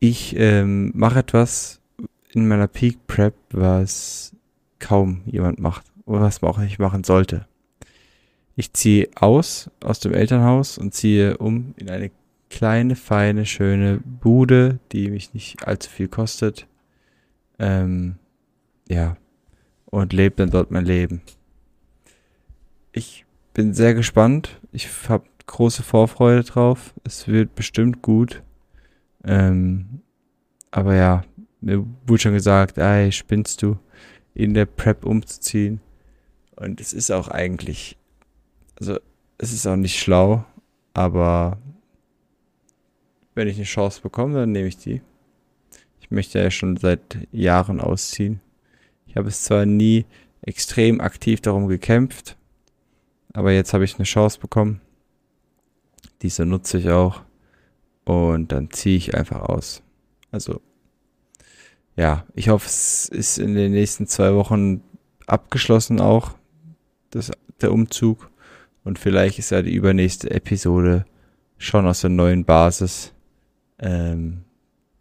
Ich 0.00 0.34
ähm, 0.38 0.90
mache 0.94 1.18
etwas 1.18 1.82
in 2.30 2.48
meiner 2.48 2.66
Peak 2.66 3.06
Prep, 3.06 3.34
was 3.50 4.34
kaum 4.78 5.20
jemand 5.26 5.58
macht 5.58 5.84
oder 6.06 6.22
was 6.22 6.40
man 6.40 6.50
auch 6.50 6.58
nicht 6.58 6.78
machen 6.78 7.04
sollte. 7.04 7.46
Ich 8.56 8.72
ziehe 8.72 9.10
aus 9.16 9.70
aus 9.84 10.00
dem 10.00 10.14
Elternhaus 10.14 10.78
und 10.78 10.94
ziehe 10.94 11.36
um 11.36 11.74
in 11.76 11.90
eine 11.90 12.10
kleine, 12.48 12.96
feine, 12.96 13.44
schöne 13.44 14.00
Bude, 14.02 14.78
die 14.92 15.10
mich 15.10 15.34
nicht 15.34 15.68
allzu 15.68 15.90
viel 15.90 16.08
kostet. 16.08 16.66
Ähm, 17.58 18.14
ja, 18.88 19.18
und 19.90 20.12
lebe 20.12 20.36
dann 20.36 20.50
dort 20.50 20.70
mein 20.70 20.84
Leben. 20.84 21.22
Ich 22.92 23.24
bin 23.54 23.74
sehr 23.74 23.94
gespannt. 23.94 24.60
Ich 24.72 24.88
habe 25.08 25.24
große 25.46 25.82
Vorfreude 25.82 26.44
drauf. 26.44 26.94
Es 27.04 27.26
wird 27.28 27.54
bestimmt 27.54 28.02
gut. 28.02 28.42
Ähm, 29.24 30.02
aber 30.70 30.94
ja, 30.94 31.24
mir 31.60 31.84
wurde 32.06 32.22
schon 32.22 32.34
gesagt, 32.34 32.78
ey, 32.78 33.10
spinnst 33.12 33.62
du, 33.62 33.78
in 34.34 34.54
der 34.54 34.66
Prep 34.66 35.04
umzuziehen. 35.04 35.80
Und 36.56 36.80
es 36.80 36.92
ist 36.92 37.10
auch 37.10 37.28
eigentlich, 37.28 37.96
also 38.78 38.98
es 39.38 39.52
ist 39.52 39.66
auch 39.66 39.76
nicht 39.76 39.98
schlau, 39.98 40.44
aber 40.94 41.58
wenn 43.34 43.48
ich 43.48 43.56
eine 43.56 43.64
Chance 43.64 44.00
bekomme, 44.02 44.40
dann 44.40 44.52
nehme 44.52 44.68
ich 44.68 44.76
die. 44.76 45.00
Ich 46.00 46.10
möchte 46.10 46.40
ja 46.40 46.50
schon 46.50 46.76
seit 46.76 47.28
Jahren 47.32 47.80
ausziehen. 47.80 48.40
Ich 49.08 49.16
habe 49.16 49.28
es 49.28 49.42
zwar 49.42 49.66
nie 49.66 50.06
extrem 50.42 51.00
aktiv 51.00 51.40
darum 51.40 51.66
gekämpft, 51.66 52.36
aber 53.32 53.52
jetzt 53.52 53.72
habe 53.72 53.84
ich 53.84 53.96
eine 53.96 54.04
Chance 54.04 54.38
bekommen. 54.38 54.80
Diese 56.22 56.44
nutze 56.44 56.78
ich 56.78 56.90
auch. 56.90 57.22
Und 58.04 58.52
dann 58.52 58.70
ziehe 58.70 58.96
ich 58.96 59.14
einfach 59.14 59.42
aus. 59.42 59.82
Also, 60.30 60.60
ja, 61.96 62.24
ich 62.34 62.48
hoffe, 62.48 62.66
es 62.66 63.08
ist 63.08 63.38
in 63.38 63.54
den 63.54 63.72
nächsten 63.72 64.06
zwei 64.06 64.34
Wochen 64.34 64.82
abgeschlossen 65.26 66.00
auch, 66.00 66.32
das, 67.10 67.30
der 67.60 67.72
Umzug. 67.72 68.30
Und 68.84 68.98
vielleicht 68.98 69.38
ist 69.38 69.50
ja 69.50 69.62
die 69.62 69.74
übernächste 69.74 70.30
Episode 70.30 71.04
schon 71.58 71.86
aus 71.86 72.00
der 72.00 72.10
neuen 72.10 72.44
Basis. 72.44 73.12
Ähm, 73.78 74.44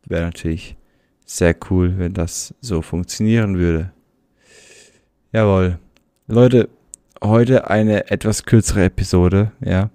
Wäre 0.06 0.26
natürlich 0.26 0.76
sehr 1.26 1.56
cool, 1.70 1.98
wenn 1.98 2.13
das 2.13 2.54
so 2.62 2.82
funktionieren 2.82 3.58
würde. 3.58 3.93
Jawohl. 5.34 5.78
Leute, 6.28 6.70
heute 7.22 7.70
eine 7.70 8.10
etwas 8.10 8.46
kürzere 8.46 8.86
Episode, 8.86 9.52
ja. 9.60 9.90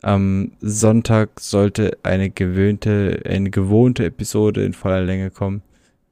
Am 0.00 0.52
Sonntag 0.60 1.40
sollte 1.40 1.98
eine 2.04 2.30
gewöhnte, 2.30 3.20
eine 3.28 3.50
gewohnte 3.50 4.04
Episode 4.04 4.64
in 4.64 4.74
voller 4.74 5.02
Länge 5.02 5.30
kommen. 5.30 5.62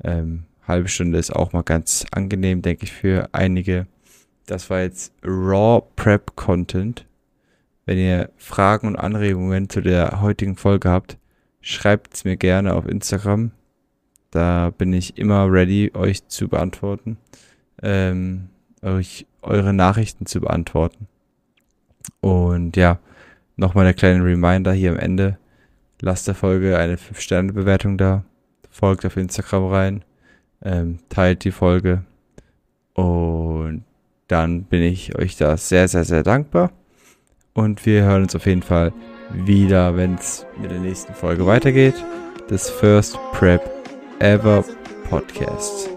Ähm, 0.02 0.44
halbe 0.66 0.88
Stunde 0.88 1.18
ist 1.18 1.30
auch 1.30 1.52
mal 1.52 1.62
ganz 1.62 2.04
angenehm, 2.10 2.62
denke 2.62 2.84
ich, 2.84 2.92
für 2.92 3.28
einige. 3.30 3.86
Das 4.46 4.70
war 4.70 4.80
jetzt 4.80 5.12
Raw 5.24 5.84
Prep 5.94 6.34
Content. 6.34 7.06
Wenn 7.86 7.98
ihr 7.98 8.30
Fragen 8.36 8.88
und 8.88 8.96
Anregungen 8.96 9.70
zu 9.70 9.82
der 9.82 10.20
heutigen 10.20 10.56
Folge 10.56 10.90
habt, 10.90 11.16
schreibt 11.60 12.14
es 12.14 12.24
mir 12.24 12.36
gerne 12.36 12.74
auf 12.74 12.88
Instagram. 12.88 13.52
Da 14.32 14.70
bin 14.76 14.92
ich 14.92 15.16
immer 15.16 15.48
ready, 15.48 15.92
euch 15.94 16.26
zu 16.26 16.48
beantworten. 16.48 17.18
Ähm, 17.80 18.48
euch 18.84 19.26
eure 19.42 19.72
Nachrichten 19.72 20.26
zu 20.26 20.40
beantworten. 20.40 21.08
Und 22.20 22.76
ja, 22.76 22.98
nochmal 23.56 23.84
der 23.84 23.94
kleine 23.94 24.24
Reminder 24.24 24.72
hier 24.72 24.92
am 24.92 24.98
Ende. 24.98 25.38
Lasst 26.00 26.26
der 26.28 26.34
Folge 26.34 26.78
eine 26.78 26.96
5-Sterne-Bewertung 26.96 27.98
da. 27.98 28.24
Folgt 28.70 29.06
auf 29.06 29.16
Instagram 29.16 29.66
rein. 29.66 30.04
Ähm, 30.62 30.98
teilt 31.08 31.44
die 31.44 31.52
Folge. 31.52 32.04
Und 32.94 33.84
dann 34.28 34.64
bin 34.64 34.82
ich 34.82 35.16
euch 35.16 35.36
da 35.36 35.56
sehr, 35.56 35.88
sehr, 35.88 36.04
sehr 36.04 36.22
dankbar. 36.22 36.72
Und 37.52 37.86
wir 37.86 38.02
hören 38.02 38.22
uns 38.22 38.34
auf 38.34 38.46
jeden 38.46 38.62
Fall 38.62 38.92
wieder, 39.32 39.96
wenn 39.96 40.14
es 40.14 40.46
mit 40.60 40.70
der 40.70 40.80
nächsten 40.80 41.14
Folge 41.14 41.46
weitergeht. 41.46 41.94
Das 42.48 42.68
First 42.68 43.18
Prep 43.32 43.62
Ever 44.18 44.64
Podcast. 45.08 45.93